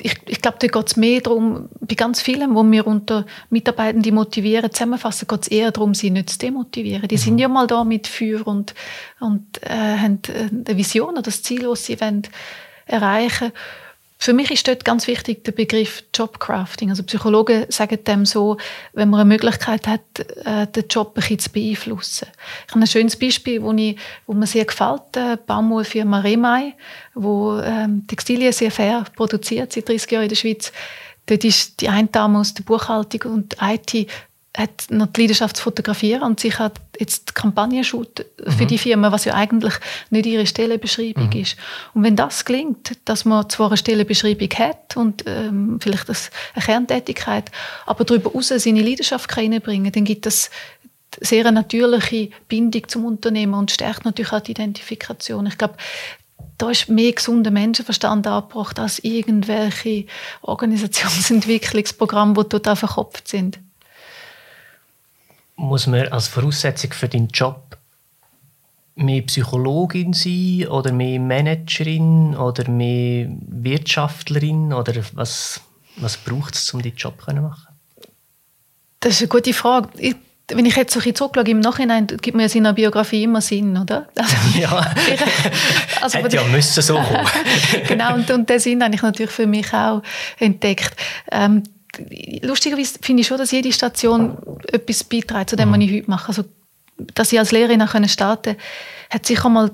[0.00, 4.14] ich, ich glaube, da geht es mehr darum, bei ganz vielen, wo wir unter Mitarbeitenden
[4.14, 7.08] motivieren, zusammenfassen, geht es eher darum, sie nicht zu demotivieren.
[7.08, 7.20] Die mhm.
[7.20, 8.74] sind ja mal da mit Feuer und,
[9.20, 12.22] und äh, haben eine Vision oder das Ziel, das sie wollen
[12.86, 13.52] erreichen wollen.
[14.20, 16.90] Für mich ist dort ganz wichtig der Begriff Jobcrafting.
[16.90, 18.56] Also Psychologen sagen dem so,
[18.92, 20.00] wenn man eine Möglichkeit hat,
[20.44, 22.26] äh, den Job ein bisschen zu beeinflussen.
[22.66, 23.96] Ich habe ein schönes Beispiel, wo, ich,
[24.26, 26.74] wo mir sehr gefällt, die Baumwollfirma Remai,
[27.14, 30.72] wo ähm, Textilien sehr fair produziert, seit 30 Jahren in der Schweiz.
[31.26, 34.10] Dort ist die eine Dame aus der Buchhaltung und IT
[34.58, 38.68] hat noch die Leidenschaft zu fotografieren und sich hat jetzt die Kampagne shoot für mhm.
[38.68, 39.74] die Firma, was ja eigentlich
[40.10, 41.40] nicht ihre Stellenbeschreibung mhm.
[41.40, 41.56] ist.
[41.94, 46.64] Und wenn das gelingt, dass man zwar eine Stellenbeschreibung hat und ähm, vielleicht das, eine
[46.64, 47.52] Kerntätigkeit,
[47.86, 50.50] aber darüber hinaus seine Leidenschaft reinbringen kann, dann gibt es
[51.20, 55.46] sehr eine natürliche Bindung zum Unternehmen und stärkt natürlich auch die Identifikation.
[55.46, 55.76] Ich glaube,
[56.58, 60.06] da ist mehr gesunder Menschenverstand angebracht als irgendwelche
[60.42, 63.60] Organisationsentwicklungsprogramme, die total verkopft sind.
[65.58, 67.76] Muss man als Voraussetzung für deinen Job
[68.94, 75.60] mehr Psychologin sein oder mehr Managerin oder mehr Wirtschaftlerin oder was,
[75.96, 77.74] was braucht es, um diesen Job zu machen?
[79.00, 79.88] Das ist eine gute Frage.
[79.98, 80.16] Ich
[80.50, 83.76] wenn ich jetzt so ein zurückschaue, im Nachhinein gibt mir ja seiner Biografie immer Sinn,
[83.76, 84.08] oder?
[84.16, 84.70] Also, ja,
[86.00, 87.26] also, hätte ja müssen so kommen.
[87.86, 90.02] genau, und, und den Sinn habe ich natürlich für mich auch
[90.38, 90.96] entdeckt.
[91.30, 91.62] Ähm,
[92.42, 94.38] lustigerweise finde ich schon, dass jede Station
[94.72, 95.74] etwas beiträgt zu dem, mhm.
[95.74, 96.28] was ich heute mache.
[96.28, 96.44] Also,
[97.14, 98.62] dass ich als Lehrerin starten konnte,
[99.10, 99.70] hat sicher mal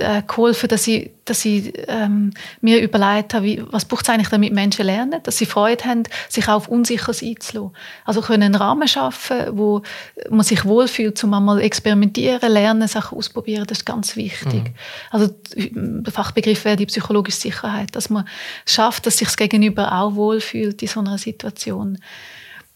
[0.00, 4.28] äh, geholfen, dass ich, dass ich ähm, mir überlegt habe, wie, was braucht es eigentlich,
[4.28, 7.76] damit Menschen lernen, dass sie Freude haben, sich auch auf Unsicheres einzulassen.
[8.04, 9.82] Also können einen Rahmen schaffen, wo
[10.30, 14.64] man sich wohlfühlt, um einmal experimentieren, lernen, Sachen ausprobieren, das ist ganz wichtig.
[14.64, 14.74] Mhm.
[15.10, 18.28] Also der Fachbegriff wäre die psychologische Sicherheit, dass man
[18.66, 21.98] schafft, dass sich das Gegenüber auch wohlfühlt in so einer Situation.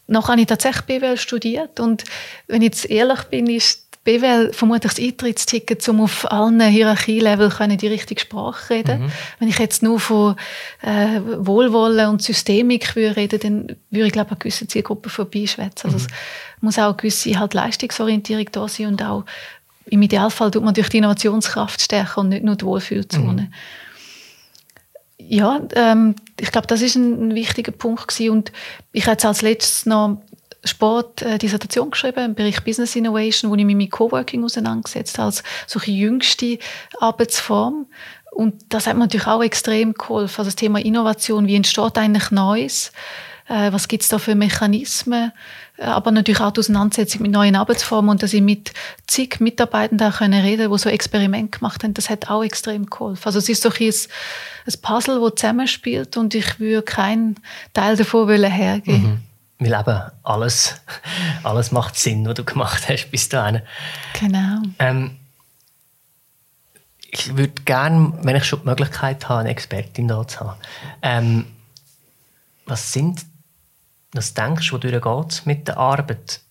[0.07, 2.03] Noch habe ich tatsächlich BWL studiert und
[2.47, 7.87] wenn ich jetzt ehrlich bin, ist BWL vermutlich das Eintrittsticket, um auf allen Hierarchielevel die
[7.87, 9.03] richtige Sprache reden.
[9.03, 9.11] Mhm.
[9.39, 10.35] Wenn ich jetzt nur von
[10.81, 15.91] äh, Wohlwollen und Systemik würde reden, dann würde ich glaube an gewissen Zielgruppen vorbeischwätzen.
[15.91, 16.13] Also mhm.
[16.57, 19.23] es muss auch eine gewisse halt Leistungsorientierung da sein und auch
[19.85, 23.43] im Idealfall tut man durch die Innovationskraft stärken und nicht nur die Wohlfühlzone.
[23.43, 23.53] Mhm.
[25.19, 28.31] Ja, ähm, ich glaube, das ist ein, ein wichtiger Punkt gewesen.
[28.31, 28.51] und
[28.91, 30.21] ich hätte als letztes noch
[30.63, 35.43] Sport-Dissertation äh, geschrieben im Bereich Business Innovation, wo ich mich mit Coworking auseinandergesetzt habe, als
[35.67, 36.59] solche jüngste
[36.99, 37.87] Arbeitsform.
[38.31, 40.39] Und das hat mir natürlich auch extrem geholfen.
[40.39, 42.91] Also das Thema Innovation, wie entsteht eigentlich Neues?
[43.47, 45.33] Äh, was gibt es da für Mechanismen?
[45.77, 48.71] Äh, aber natürlich auch die Auseinandersetzung mit neuen Arbeitsformen und dass ich mit
[49.07, 53.23] zig Mitarbeitenden können reden die so Experiment gemacht haben, das hat auch extrem geholfen.
[53.25, 57.35] Also es ist doch ein, ein Puzzle, das zusammenspielt und ich würde keinen
[57.73, 59.03] Teil davon hergeben.
[59.03, 59.30] Mhm
[59.61, 60.81] weil eben alles,
[61.43, 63.61] alles macht Sinn, was du gemacht hast bis dahin.
[64.19, 64.63] Genau.
[64.79, 65.17] Ähm,
[67.11, 70.59] ich würde gerne, wenn ich schon die Möglichkeit habe, eine Expertin da zu haben,
[71.01, 71.45] ähm,
[72.65, 73.25] was sind,
[74.13, 76.41] was denkst du, wodurch geht mit der Arbeit?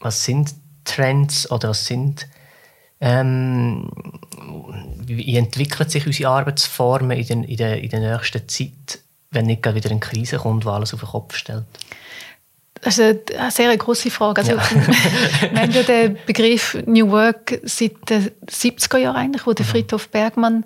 [0.00, 2.28] Was sind Trends oder was sind,
[3.00, 3.90] ähm,
[4.98, 9.64] wie entwickeln sich unsere Arbeitsformen in, den, in, der, in der nächsten Zeit, wenn nicht
[9.74, 11.64] wieder eine Krise kommt, die alles auf den Kopf stellt?
[12.86, 14.42] Das ist eine sehr große Frage.
[14.42, 14.62] Also, ja.
[15.50, 19.66] wir haben ja den Begriff New Work seit den 70er Jahren eigentlich, wo der.
[19.66, 20.64] Friedhof Bergmann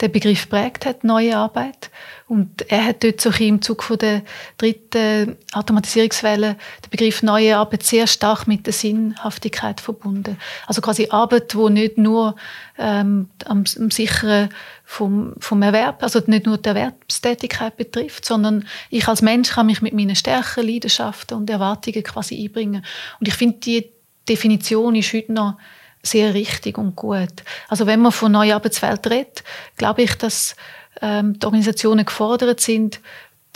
[0.00, 1.90] den Begriff prägt hat, neue Arbeit.
[2.28, 4.22] Und er hat dort so im Zug von der
[4.58, 10.38] dritten Automatisierungswelle den Begriff neue Arbeit sehr stark mit der Sinnhaftigkeit verbunden.
[10.66, 12.36] Also quasi Arbeit, wo nicht nur
[12.78, 14.50] ähm, am, am sicheren
[14.84, 19.82] vom, vom Erwerb, also nicht nur die Erwerbstätigkeit betrifft, sondern ich als Mensch kann mich
[19.82, 22.84] mit meinen Stärken, Leidenschaften und Erwartungen quasi einbringen.
[23.18, 23.90] Und ich finde, die
[24.28, 25.56] Definition ist heute noch
[26.02, 27.42] sehr richtig und gut.
[27.68, 29.44] Also wenn man von neue Arbeitswelt redet,
[29.76, 30.56] glaube ich, dass
[31.00, 33.00] ähm, die Organisationen gefordert sind,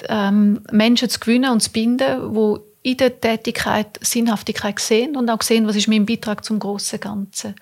[0.08, 5.42] ähm, Menschen zu gewinnen und zu binden, wo in der Tätigkeit Sinnhaftigkeit sehen und auch
[5.42, 7.54] sehen, was ist mein Beitrag zum großen Ganzen.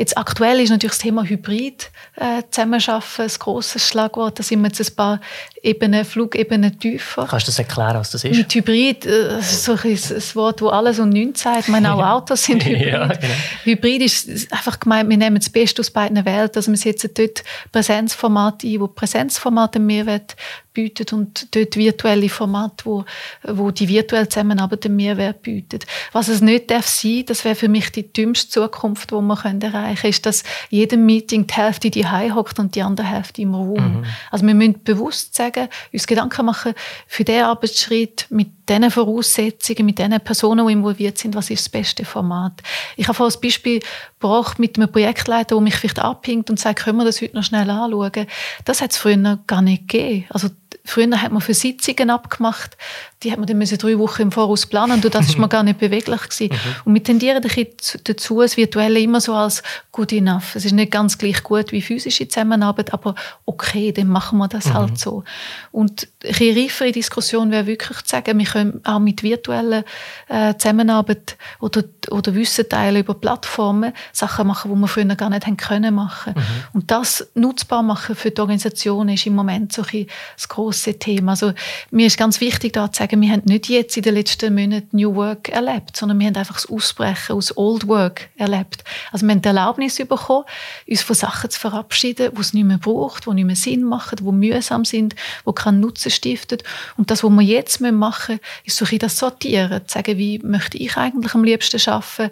[0.00, 4.38] Jetzt aktuell ist natürlich das Thema Hybrid äh, zusammenarbeiten ein grosses Schlagwort.
[4.38, 5.20] Da sind wir jetzt ein paar
[5.62, 7.26] Ebenen, Flugebenen tiefer.
[7.28, 8.34] Kannst du das erklären, was das ist?
[8.34, 11.64] Mit Hybrid, äh, so ein, ein Wort, das alles und nichts sagt.
[11.64, 12.86] Ich meine, auch Autos sind Hybrid.
[12.86, 13.34] ja, genau.
[13.64, 16.56] Hybrid ist einfach gemeint, wir nehmen das Beste aus beiden Welten.
[16.56, 20.34] Also wir setzen dort Präsenzformate ein, wo Präsenzformate einen Mehrwert
[20.72, 23.04] bietet und dort virtuelle Formate, wo,
[23.42, 25.84] wo die virtuelle Zusammenarbeit einen Mehrwert bietet.
[26.12, 29.89] Was es nicht darf sein, das wäre für mich die dümmste Zukunft, die wir erreichen
[29.96, 34.00] können, ist, dass jedem Meeting die Hälfte die hockt und die andere Hälfte im Raum.
[34.00, 34.04] Mhm.
[34.30, 36.74] Also wir müssen bewusst sagen, uns Gedanken machen
[37.06, 41.68] für diesen Arbeitsschritt mit diesen Voraussetzungen, mit diesen Personen, die involviert sind, was ist das
[41.68, 42.62] beste Format.
[42.96, 43.80] Ich habe vorhin ein Beispiel
[44.18, 47.44] gebracht mit einem Projektleiter, der mich vielleicht abhängt und sagt, können wir das heute noch
[47.44, 48.26] schnell anschauen.
[48.64, 50.26] Das hat es früher gar nicht gegeben.
[50.30, 50.48] Also
[50.84, 52.76] früher hat man für Sitzungen abgemacht,
[53.22, 55.62] die hat man dann müssen drei Wochen im Voraus planen und das ist man gar
[55.62, 56.52] nicht beweglich gewesen.
[56.52, 56.74] Mhm.
[56.86, 59.62] Und wir tendieren dazu, das Virtuelle immer so als
[59.92, 60.56] good enough.
[60.56, 63.14] Es ist nicht ganz gleich gut wie physische Zusammenarbeit, aber
[63.44, 64.74] okay, dann machen wir das mhm.
[64.74, 65.24] halt so.
[65.70, 69.84] Und eine reifere Diskussion wäre wirklich zu sagen, wir können auch mit virtuellen
[70.28, 75.46] äh, Zusammenarbeit oder, oder Wissen teilen über Plattformen Sachen machen, die wir früher gar nicht
[75.46, 76.34] haben können machen.
[76.36, 76.42] Mhm.
[76.72, 80.06] Und das nutzbar machen für die Organisation ist im Moment so ein
[80.36, 81.32] das große Thema.
[81.32, 81.52] Also
[81.90, 84.96] mir ist ganz wichtig da zu sagen, wir haben nicht jetzt in den letzten Monaten
[84.96, 88.84] New Work erlebt, sondern wir haben einfach das Ausbrechen aus Old Work erlebt.
[89.12, 90.44] Also wir haben die Erlaubnis bekommen,
[90.88, 94.16] uns von Sachen zu verabschieden, die es nicht mehr braucht, die nicht mehr Sinn machen,
[94.16, 95.14] die mühsam sind,
[95.46, 96.58] die keinen Nutzen stiften.
[96.96, 100.38] Und das, was wir jetzt machen müssen, ist so ein das Sortieren, zu sagen, wie
[100.40, 102.30] möchte ich eigentlich am liebsten arbeiten,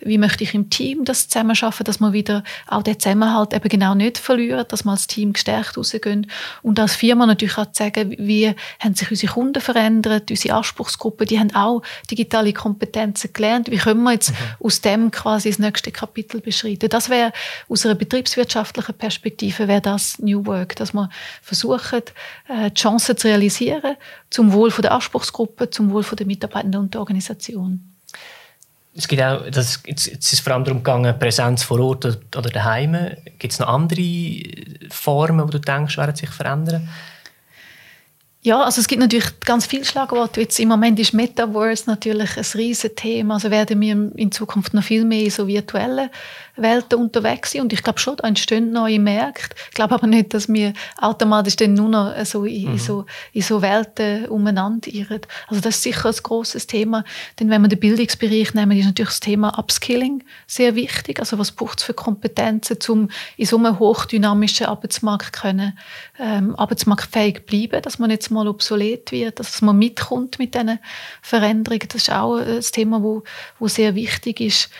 [0.00, 3.68] wie möchte ich im Team das zusammen schaffen, dass wir wieder auch den Zusammenhalt eben
[3.68, 6.30] genau nicht verlieren, dass wir als Team gestärkt rausgehen
[6.62, 11.26] und als Firma natürlich auch zu sagen, wie haben sich unsere Kunden verändert, unsere Anspruchsgruppen,
[11.26, 13.70] die haben auch digitale Kompetenzen gelernt.
[13.70, 14.66] Wie können wir jetzt mhm.
[14.66, 16.88] aus dem quasi das nächste Kapitel beschreiten?
[16.88, 17.32] Das wäre
[17.68, 21.10] aus einer betriebswirtschaftlichen Perspektive wäre das New Work, dass wir
[21.42, 22.02] versuchen,
[22.48, 23.96] äh, die Chancen zu realisieren
[24.30, 27.92] zum Wohl der Anspruchsgruppe, zum Wohl der Mitarbeitenden und der Organisation.
[28.96, 32.06] Es gibt auch, das, jetzt, jetzt ist es vor allem darum gegangen, Präsenz vor Ort
[32.06, 32.96] oder daheim.
[33.38, 34.40] Gibt es noch andere
[34.90, 36.88] Formen, wo du denkst, werden sich verändern?
[38.46, 40.40] Ja, also es gibt natürlich ganz viele Schlagworte.
[40.40, 43.34] Jetzt Im Moment ist Metaverse natürlich ein riesiges Thema.
[43.34, 46.10] Also werden wir in Zukunft noch viel mehr in so virtuellen
[46.56, 47.62] Welten unterwegs sind.
[47.62, 49.54] Und ich glaube schon, da entstehen neue Märkte.
[49.68, 52.78] Ich glaube aber nicht, dass wir automatisch dann nur noch so in, mhm.
[52.78, 55.20] so, in so Welten umeinander irren.
[55.48, 57.04] Also das ist sicher ein großes Thema.
[57.38, 61.20] Denn wenn wir den Bildungsbereich nehmen, ist natürlich das Thema Upskilling sehr wichtig.
[61.20, 65.78] Also was braucht es für Kompetenzen, um in so einem hochdynamischen Arbeitsmarkt können,
[66.18, 70.78] ähm, arbeitsmarktfähig bleiben, dass man jetzt mal obsolet wird, dass man mitkommt mit diesen
[71.22, 71.88] Veränderungen.
[71.88, 73.22] Das ist auch ein Thema, wo,
[73.58, 74.70] wo sehr wichtig ist.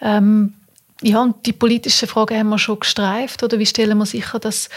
[0.00, 0.54] Ähm,
[1.02, 3.42] ja, und die politischen Fragen haben wir schon gestreift.
[3.42, 4.68] Oder wie stellen wir sicher, dass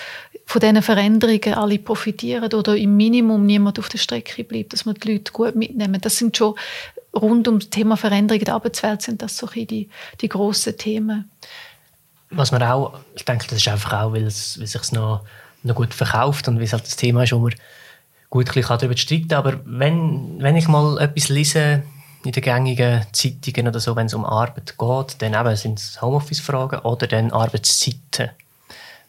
[0.45, 4.93] von diesen Veränderungen alle profitieren oder im Minimum niemand auf der Strecke bleibt, dass wir
[4.93, 5.99] die Leute gut mitnehmen.
[5.99, 6.55] Das sind schon
[7.13, 9.89] rund um das Thema Veränderung der Arbeitswelt sind das so die,
[10.21, 11.29] die grossen Themen.
[12.29, 15.21] Was man auch, ich denke, das ist einfach auch, weil es, weil sich noch,
[15.61, 17.53] noch gut verkauft und weil es halt das Thema ist, wo man
[18.29, 19.37] gut darüber streiten kann.
[19.37, 21.83] Aber wenn, wenn ich mal etwas lese,
[22.25, 26.01] in den gängigen Zeitungen oder so, wenn es um Arbeit geht, dann eben sind es
[26.01, 28.29] Homeoffice-Fragen oder dann Arbeitszeiten.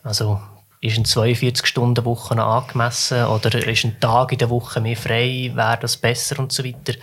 [0.03, 0.41] Also
[0.81, 5.79] ist eine 42-Stunden-Woche noch angemessen oder ist ein Tag in der Woche mehr frei, wäre
[5.81, 6.95] das besser und so weiter.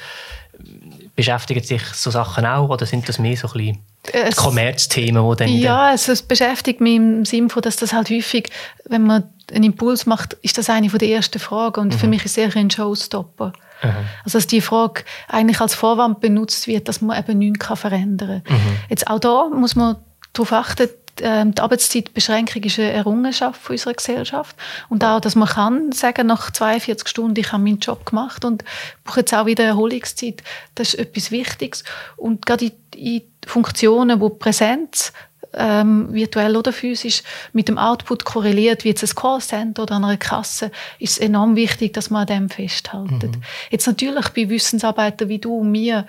[1.21, 3.77] Beschäftigen sich so Sachen auch oder sind das mehr so ein bisschen
[4.11, 5.49] es, Kommerzthemen, die dann...
[5.49, 8.49] Ja, es, es beschäftigt mich im Sinne von, dass das halt häufig,
[8.85, 11.97] wenn man einen Impuls macht, ist das eine der ersten Fragen und mhm.
[11.97, 13.53] für mich ist es eher ein Showstopper.
[13.83, 13.89] Mhm.
[14.23, 18.55] Also dass die Frage eigentlich als Vorwand benutzt wird, dass man eben nichts verändern kann.
[18.55, 18.77] Mhm.
[18.89, 19.97] Jetzt auch da muss man
[20.33, 20.89] darauf achten,
[21.21, 24.55] ähm, die Arbeitszeitbeschränkung ist eine Errungenschaft unserer Gesellschaft.
[24.89, 28.63] Und auch, dass man kann sagen, nach 42 Stunden, ich habe meinen Job gemacht und
[29.03, 30.43] brauche jetzt auch wieder Erholungszeit,
[30.75, 31.83] das ist etwas Wichtiges.
[32.17, 35.13] Und gerade in, Funktionen, wo Präsenz
[35.53, 40.71] ähm, virtuell oder physisch, mit dem Output korreliert, wie jetzt ein Callcenter oder einer Kasse,
[40.99, 43.35] ist es enorm wichtig, dass man an dem festhaltet.
[43.35, 43.43] Mhm.
[43.69, 46.05] Jetzt natürlich bei Wissensarbeitern wie du und mir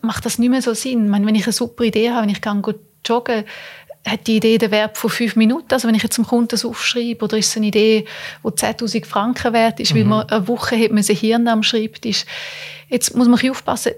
[0.00, 1.04] macht das nicht mehr so Sinn.
[1.04, 2.62] Ich meine, wenn ich eine super Idee habe, wenn ich kann
[3.04, 3.44] joggen
[4.06, 5.72] hat die Idee den Wert von fünf Minuten.
[5.72, 8.06] Also wenn ich jetzt zum Kunden das aufschreibe, oder ist es eine Idee,
[8.44, 9.98] die 10'000 Franken wert ist, mhm.
[9.98, 12.24] weil man eine Woche hat man Hirn am Schreibtisch.
[12.88, 13.92] Jetzt muss man aufpassen,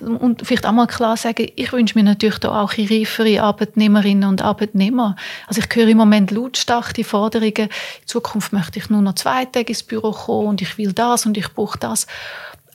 [0.00, 4.42] und vielleicht auch mal klar sagen, ich wünsche mir natürlich da auch reifere Arbeitnehmerinnen und
[4.42, 5.16] Arbeitnehmer.
[5.46, 9.44] Also ich höre im Moment lautstark die Forderungen, in Zukunft möchte ich nur noch zwei
[9.44, 12.06] Tage ins Büro kommen und ich will das und ich brauche das.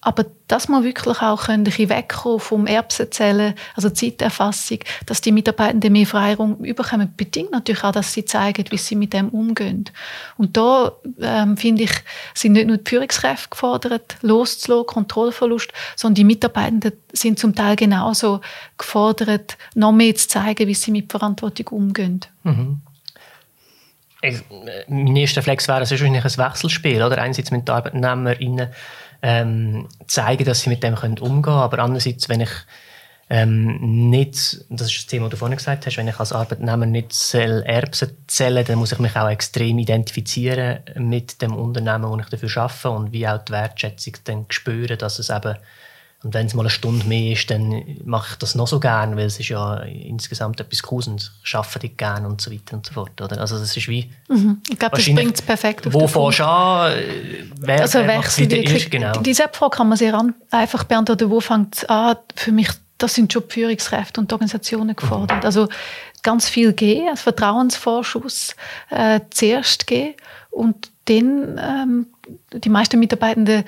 [0.01, 5.31] Aber dass wir wirklich auch können, ein bisschen wegkommen vom Erbsenzählen, also Zeiterfassung, dass die
[5.31, 9.85] Mitarbeitenden mehr Freiraum überkommen, bedingt natürlich auch, dass sie zeigen, wie sie mit dem umgehen.
[10.37, 11.91] Und da, ähm, finde ich,
[12.33, 18.41] sind nicht nur die Führungskräfte gefordert, loszulassen, Kontrollverlust, sondern die Mitarbeitenden sind zum Teil genauso
[18.77, 22.21] gefordert, noch mehr zu zeigen, wie sie mit Verantwortung umgehen.
[22.43, 22.81] Mhm.
[24.21, 24.43] Ich,
[24.87, 27.19] mein erster Flex wäre, es ist wahrscheinlich ein Wechselspiel, oder?
[27.19, 28.69] Einerseits mit den ArbeitnehmerInnen
[29.21, 31.57] ähm, zeigen, dass sie mit dem können umgehen können.
[31.57, 32.51] Aber andererseits, wenn ich
[33.29, 36.85] ähm, nicht, das ist das Thema, das du vorhin gesagt hast, wenn ich als Arbeitnehmer
[36.85, 42.27] nicht Erbsen zähle, dann muss ich mich auch extrem identifizieren mit dem Unternehmen, wo ich
[42.27, 45.57] dafür arbeite und wie auch die Wertschätzung dann spüren, dass es eben
[46.27, 49.15] Und wenn es mal eine Stunde mehr ist, dann mache ich das noch so gern,
[49.15, 52.85] weil es ist ja insgesamt etwas Cooles und ich arbeite gerne und so weiter und
[52.85, 53.21] so fort.
[53.21, 53.39] Oder?
[53.39, 54.11] Also das ist wie...
[54.27, 54.61] Mhm.
[54.69, 56.97] Ich glaube, das bringt es perfekt auf Wo fährst du an?
[57.61, 58.45] Wer, also wer Wechsel,
[58.89, 59.13] genau.
[59.21, 60.21] Diese Frage kann man sehr
[60.51, 61.29] einfach beantworten.
[61.29, 62.17] Wo fängt es an?
[62.35, 65.37] Für mich, das sind schon die Führungskräfte und die Organisationen gefordert.
[65.37, 65.45] Mhm.
[65.45, 65.69] Also
[66.23, 68.53] ganz viel gehen, also Vertrauensvorschuss
[68.89, 70.15] äh, zuerst gehen
[70.51, 72.07] und dann ähm,
[72.53, 73.63] die meisten Mitarbeitenden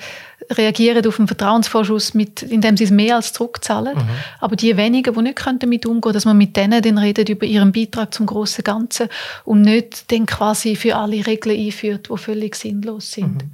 [0.50, 3.96] reagieren auf einen Vertrauensvorschuss, mit, indem sie es mehr als zurückzahlen.
[3.96, 4.08] Mhm.
[4.40, 7.46] Aber die wenigen, die nicht damit umgehen können, dass man mit denen dann redet über
[7.46, 9.08] ihren Beitrag zum großen Ganzen
[9.44, 13.44] und nicht dann quasi für alle Regeln einführt, die völlig sinnlos sind.
[13.44, 13.50] Mhm.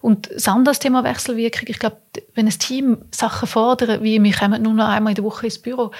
[0.00, 1.96] Und das andere Thema Wechselwirkung, ich glaube,
[2.34, 5.58] wenn ein Team Sachen fordert, wie wir kommen nur noch einmal in der Woche ins
[5.58, 5.90] Büro,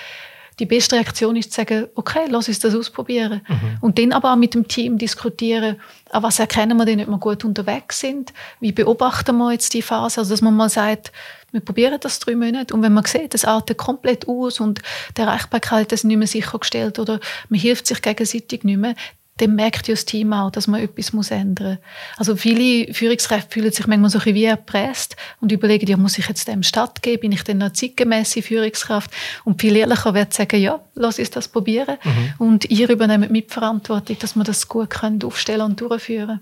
[0.58, 3.42] die beste Reaktion ist zu sagen, okay, lass uns das ausprobieren.
[3.46, 3.78] Mhm.
[3.80, 5.76] Und dann aber auch mit dem Team diskutieren,
[6.10, 9.82] an was erkennen wir denn, ob wir gut unterwegs sind, wie beobachten wir jetzt die
[9.82, 11.12] Phase, also dass man mal sagt,
[11.52, 14.82] wir probieren das drei Monate und wenn man sieht, das artet komplett aus und
[15.16, 18.94] die Erreichbarkeit ist nicht mehr sichergestellt oder man hilft sich gegenseitig nicht mehr,
[19.38, 22.18] dann merkt ja das Team auch, dass man etwas muss ändern muss.
[22.18, 26.18] Also viele Führungskräfte fühlen sich manchmal so ein bisschen wie erpresst und überlegen, ja, muss
[26.18, 27.20] ich jetzt dem stattgeben?
[27.20, 29.10] Bin ich denn eine zeitgemäße Führungskraft?
[29.44, 31.98] Und viel ehrlicher wird sagen, ja, lass uns das probieren.
[32.04, 32.34] Mhm.
[32.38, 36.40] Und ihr übernehmt Mitverantwortung, dass wir das gut können aufstellen und durchführen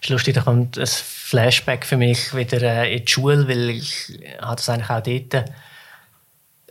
[0.00, 3.70] es ist lustig, da kommt ein Flashback für mich wieder äh, in die Schule, weil
[3.70, 5.50] ich habe das eigentlich auch dort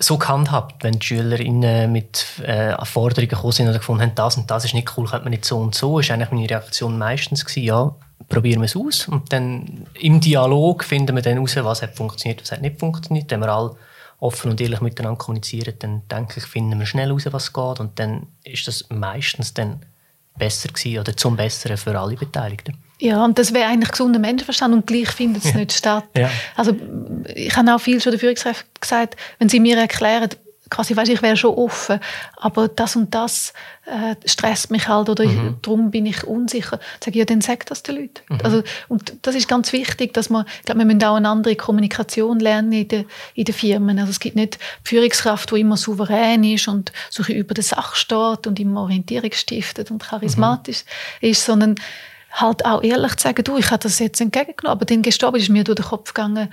[0.02, 4.50] so gehandhabt, wenn die Schülerinnen mit äh, Forderungen gekommen sind oder gefunden haben, das und
[4.50, 7.45] das ist nicht cool, könnte man nicht so und so, ist eigentlich meine Reaktion meistens
[7.45, 7.95] gewesen, ja,
[8.30, 12.41] probieren wir es aus und dann im Dialog finden wir dann heraus, was hat funktioniert,
[12.41, 13.30] was hat nicht funktioniert.
[13.30, 13.76] Wenn wir alle
[14.20, 18.00] offen und ehrlich miteinander kommunizieren, dann denke ich, finden wir schnell heraus, was geht und
[18.00, 19.82] dann ist das meistens dann
[20.38, 22.78] besser gewesen oder zum Besseren für alle Beteiligten.
[23.00, 26.06] Ja, und das wäre eigentlich gesunder Menschenverstand und gleich findet es nicht statt.
[26.18, 26.30] Ja.
[26.56, 26.76] Also
[27.34, 30.30] ich habe auch viel schon der Führungskraft gesagt, wenn sie mir erklären,
[30.70, 32.00] quasi, weißt, ich wäre schon offen,
[32.38, 33.54] aber das und das
[33.86, 35.32] äh, stresst mich halt oder mhm.
[35.32, 36.80] ich, darum bin ich unsicher.
[37.04, 38.22] Sage ich, ja, dann sag das den Leuten.
[38.30, 38.39] Mhm.
[38.43, 41.56] Also, und das ist ganz wichtig, dass man, ich glaube, wir müssen auch eine andere
[41.56, 43.97] Kommunikation lernen in den, in den Firmen.
[44.00, 47.95] Also es gibt nicht die Führungskraft, die immer souverän ist und so über der Sache
[47.95, 50.84] steht und immer Orientierung stiftet und charismatisch
[51.22, 51.30] mhm.
[51.30, 51.76] ist, sondern
[52.32, 55.50] halt auch ehrlich zu sagen, du, ich habe das jetzt entgegengenommen, aber dann gestern ist
[55.50, 56.50] mir durch den Kopf gegangen,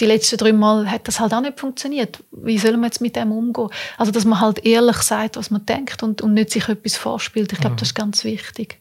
[0.00, 2.22] die letzten drei Mal hat das halt auch nicht funktioniert.
[2.32, 3.68] Wie soll man jetzt mit dem umgehen?
[3.96, 7.52] Also, dass man halt ehrlich sagt, was man denkt und, und nicht sich etwas vorspielt.
[7.52, 7.78] Ich glaube, mhm.
[7.78, 8.80] das ist ganz wichtig.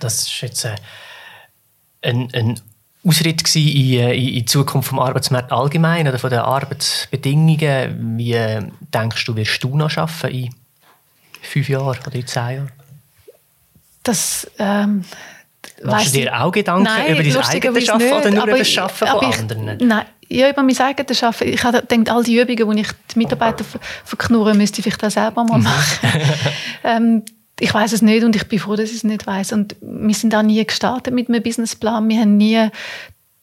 [0.00, 0.74] Das ist jetzt äh,
[2.02, 2.60] ein, ein
[3.06, 8.18] Ausritt in, äh, in, in die Zukunft vom Arbeitsmarkt allgemein oder von den Arbeitsbedingungen.
[8.18, 10.54] Wie äh, denkst du, wirst du noch arbeiten in
[11.42, 12.72] fünf Jahren oder in zehn Jahren?
[14.04, 15.04] Das, ähm,
[15.82, 19.06] Machst du dir auch Gedanken nein, über dein eigenes Arbeiten oder nur über das Arbeiten
[19.06, 19.88] von ich, anderen?
[19.88, 21.52] Nein, ja, über mein eigenes Arbeiten.
[21.52, 23.64] Ich gedacht, all die Übungen, die ich die Mitarbeiter
[24.04, 25.64] verknurren müsste ich vielleicht auch selber mal mhm.
[25.64, 26.20] machen.
[26.84, 27.22] ähm,
[27.60, 29.52] ich weiß es nicht und ich bin froh, dass ich es nicht weiß.
[29.52, 32.08] Und wir sind auch nie gestartet mit einem Businessplan.
[32.08, 32.68] Wir haben nie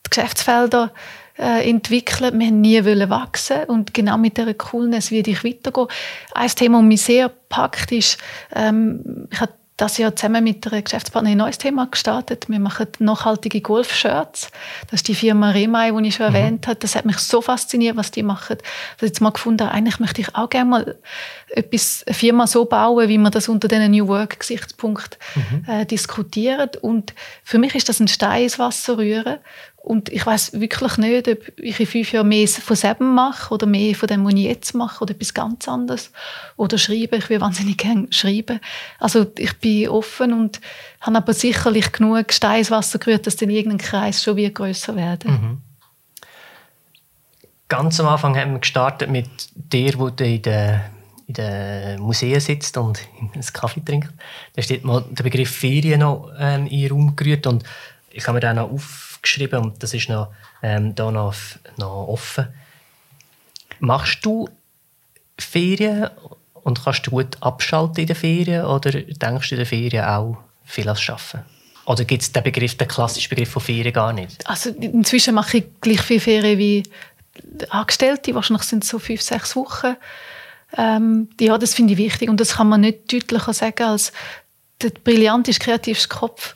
[0.06, 0.92] die Geschäftsfelder
[1.38, 2.34] äh, entwickelt.
[2.38, 5.88] Wir haben nie wollen wachsen und genau mit dieser Coolness werde ich weitergehen.
[6.34, 8.18] Ein Thema, das mich sehr packt, ist,
[8.54, 12.46] ähm, ich habe das Jahr zusammen mit der Geschäftspartnerin ein neues Thema gestartet.
[12.50, 14.52] Wir machen nachhaltige Golf-Shirts.
[14.90, 16.36] Das ist die Firma Remai, die ich schon mhm.
[16.36, 16.78] erwähnt habe.
[16.78, 18.58] Das hat mich so fasziniert, was die machen.
[18.62, 20.96] Ich habe jetzt mal gefunden, eigentlich möchte ich auch gerne mal
[21.50, 25.66] etwas, eine Firma so bauen, wie man das unter diesen New Work-Gesichtspunkt mhm.
[25.68, 26.78] äh, diskutiert.
[26.78, 29.40] Und für mich ist das ein Stein ins Wasser rühren
[29.84, 33.66] und ich weiß wirklich nicht, ob ich in fünf Jahren mehr von selber mache oder
[33.66, 36.12] mehr von dem, was ich jetzt mache oder etwas ganz anderes.
[36.56, 37.18] Oder schreiben.
[37.18, 38.60] Ich will wahnsinnig gerne schreiben.
[39.00, 40.62] Also ich bin offen und
[41.02, 45.32] habe aber sicherlich genug Steinswasser gerührt, dass dann irgendein Kreis schon wieder grösser werden.
[45.32, 45.58] Mhm.
[47.68, 50.82] Ganz am Anfang haben wir gestartet mit dir, wo du in den
[51.28, 53.00] in den Museen sitzt und
[53.34, 54.10] einen Kaffee trinkt.
[54.54, 57.64] Da steht mal der Begriff Ferien noch ähm, in den Raum gerührt und
[58.12, 61.36] ich habe mir dann noch auf geschrieben und das ist noch, ähm, da noch,
[61.78, 62.48] noch offen.
[63.80, 64.50] Machst du
[65.38, 66.10] Ferien
[66.54, 70.38] und kannst du gut abschalten in den Ferien oder denkst du in den Ferien auch
[70.64, 71.46] viel als Arbeiten?
[71.86, 74.48] Oder gibt es den Begriff, den klassischen Begriff von Ferien gar nicht?
[74.48, 76.84] Also inzwischen mache ich gleich viele Ferien wie
[77.70, 78.36] Angestellte.
[78.36, 79.96] Wahrscheinlich sind es so fünf, sechs Wochen.
[80.78, 84.14] Ähm, ja, das finde ich wichtig und das kann man nicht deutlicher sagen als
[84.82, 86.56] der brillanteste, kreativste Kopf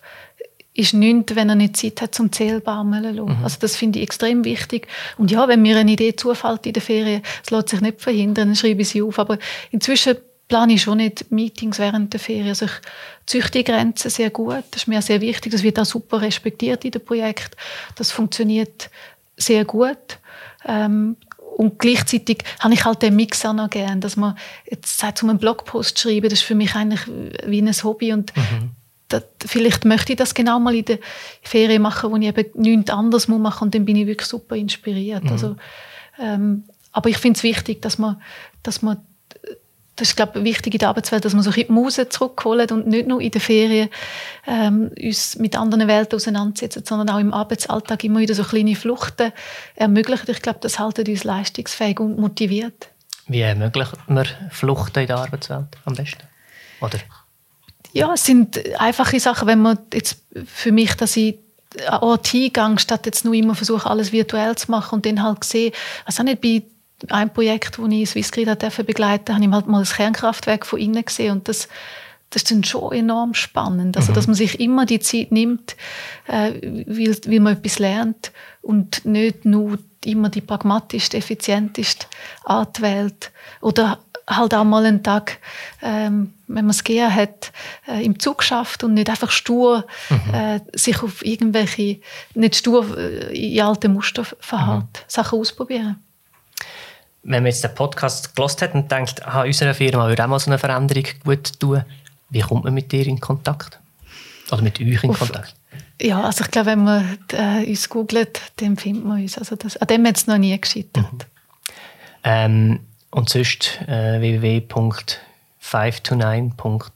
[0.76, 3.44] ist nichts, wenn er nicht Zeit hat zum Zählbaumeln mhm.
[3.44, 4.88] Also das finde ich extrem wichtig.
[5.18, 8.50] Und ja, wenn mir eine Idee zufällt in der Ferien, das lässt sich nicht verhindern,
[8.50, 9.18] dann schreibe ich sie auf.
[9.18, 9.40] Aber
[9.72, 10.18] inzwischen
[10.50, 12.50] plane ich schon nicht Meetings während der Ferien.
[12.50, 12.72] Also ich
[13.26, 14.64] züchte die Grenzen sehr gut.
[14.72, 15.54] Das ist mir sehr wichtig.
[15.54, 17.56] Das wird auch super respektiert in dem Projekt.
[17.96, 18.90] Das funktioniert
[19.38, 20.20] sehr gut.
[20.66, 21.16] Ähm,
[21.56, 24.38] und gleichzeitig habe ich halt den Mix auch noch gern, dass man
[24.70, 27.08] jetzt sagt, um einen Blogpost zu schreiben, das ist für mich eigentlich
[27.46, 28.72] wie ein Hobby und mhm.
[29.08, 31.00] Das, vielleicht möchte ich das genau mal in der
[31.42, 34.56] Ferien machen, wo ich eben nichts anderes machen muss und dann bin ich wirklich super
[34.56, 35.24] inspiriert.
[35.24, 35.32] Mhm.
[35.32, 35.56] Also,
[36.20, 38.22] ähm, aber ich finde es wichtig, dass man,
[38.64, 38.98] dass man
[39.96, 42.10] das ist, glaube ich, wichtig in der Arbeitswelt, dass man so ein bisschen die Muse
[42.10, 43.90] zurückholt und nicht nur in den Ferien
[44.46, 49.32] ähm, uns mit anderen Welten auseinandersetzen, sondern auch im Arbeitsalltag immer wieder so kleine Fluchten
[49.76, 50.30] ermöglichen.
[50.30, 52.90] Ich glaube, das hält uns leistungsfähig und motiviert.
[53.28, 56.24] Wie ermöglicht man Fluchten in der Arbeitswelt am besten?
[56.82, 57.00] Oder?
[57.96, 61.40] Ja, es sind einfache Sachen, wenn man jetzt für mich, dass ich
[61.88, 65.44] an Ort hingehe, statt jetzt nur immer versuche, alles virtuell zu machen und dann halt
[65.44, 65.72] sehe,
[66.06, 66.64] also nicht bei
[67.10, 68.48] ein Projekt, das ich Swissgrid
[68.86, 71.68] begleiten durfte, habe ich halt mal das Kernkraftwerk von innen gesehen und das,
[72.30, 73.98] das ist dann schon enorm spannend.
[73.98, 74.16] Also, mhm.
[74.16, 75.76] dass man sich immer die Zeit nimmt,
[76.28, 76.54] äh,
[76.88, 78.32] weil, weil man etwas lernt
[78.62, 82.08] und nicht nur immer die pragmatischste, effizienteste
[82.44, 83.32] Art wählt.
[83.62, 85.40] Oder halt auch mal einen Tag,
[85.82, 87.52] ähm, wenn man es gerne hat,
[87.88, 90.34] äh, im Zug schafft und nicht einfach stur mhm.
[90.34, 92.00] äh, sich auf irgendwelche,
[92.34, 94.84] nicht stur äh, in alte Muster verhält.
[94.84, 95.00] Mhm.
[95.08, 96.02] Sachen ausprobieren
[97.26, 100.40] wenn man jetzt den Podcast gelost hat und denkt, aha, unserer Firma würde auch mal
[100.40, 101.84] so eine Veränderung gut tun,
[102.30, 103.80] wie kommt man mit dir in Kontakt?
[104.52, 105.56] Oder mit euch in Auf, Kontakt?
[106.00, 109.38] Ja, also ich glaube, wenn man äh, uns googelt, dann findet man uns.
[109.38, 111.12] Also das, an dem hat es noch nie gescheitert.
[111.12, 111.20] Mhm.
[112.24, 112.80] Ähm,
[113.10, 114.22] und sonst äh,
[115.72, 116.92] www.529.ch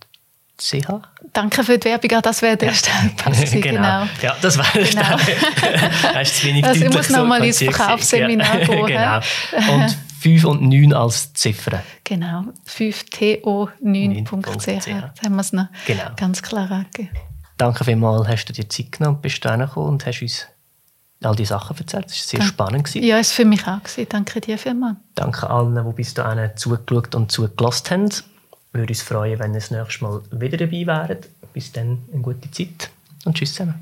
[1.31, 3.51] Danke für die Werbung, das wäre der Startpass.
[3.51, 3.61] genau.
[3.61, 4.07] genau.
[4.21, 5.03] Ja, das war der genau.
[6.15, 8.85] Hast zu wenig also ich muss noch mal ins Verkaufsseminar gehen.
[8.85, 9.21] genau.
[9.73, 11.79] Und 5 und 9 als Ziffern.
[12.03, 14.67] Genau, 5to9.ch.
[14.67, 16.11] Jetzt haben wir es noch genau.
[16.17, 17.11] ganz klar angegeben.
[17.57, 20.47] Danke vielmals, hast du dir Zeit genommen und bist gekommen und hast uns
[21.23, 22.05] all die Sachen erzählt.
[22.05, 22.49] Das war sehr Dank.
[22.49, 22.83] spannend.
[22.85, 23.05] Gewesen.
[23.05, 23.83] Ja, es war für mich auch.
[23.83, 24.07] Gewesen.
[24.09, 24.97] Danke dir vielmals.
[25.15, 28.09] Danke allen, die bis dahin zugeschaut und zugelassen haben.
[28.71, 31.27] Ich würde uns freuen, wenn ihr das nächste Mal wieder dabei wäret.
[31.53, 32.91] Bis dann eine gute Zeit
[33.25, 33.75] und tschüss zusammen.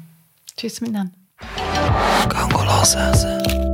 [0.56, 1.14] Tschüss miteinander.
[2.30, 3.67] Gang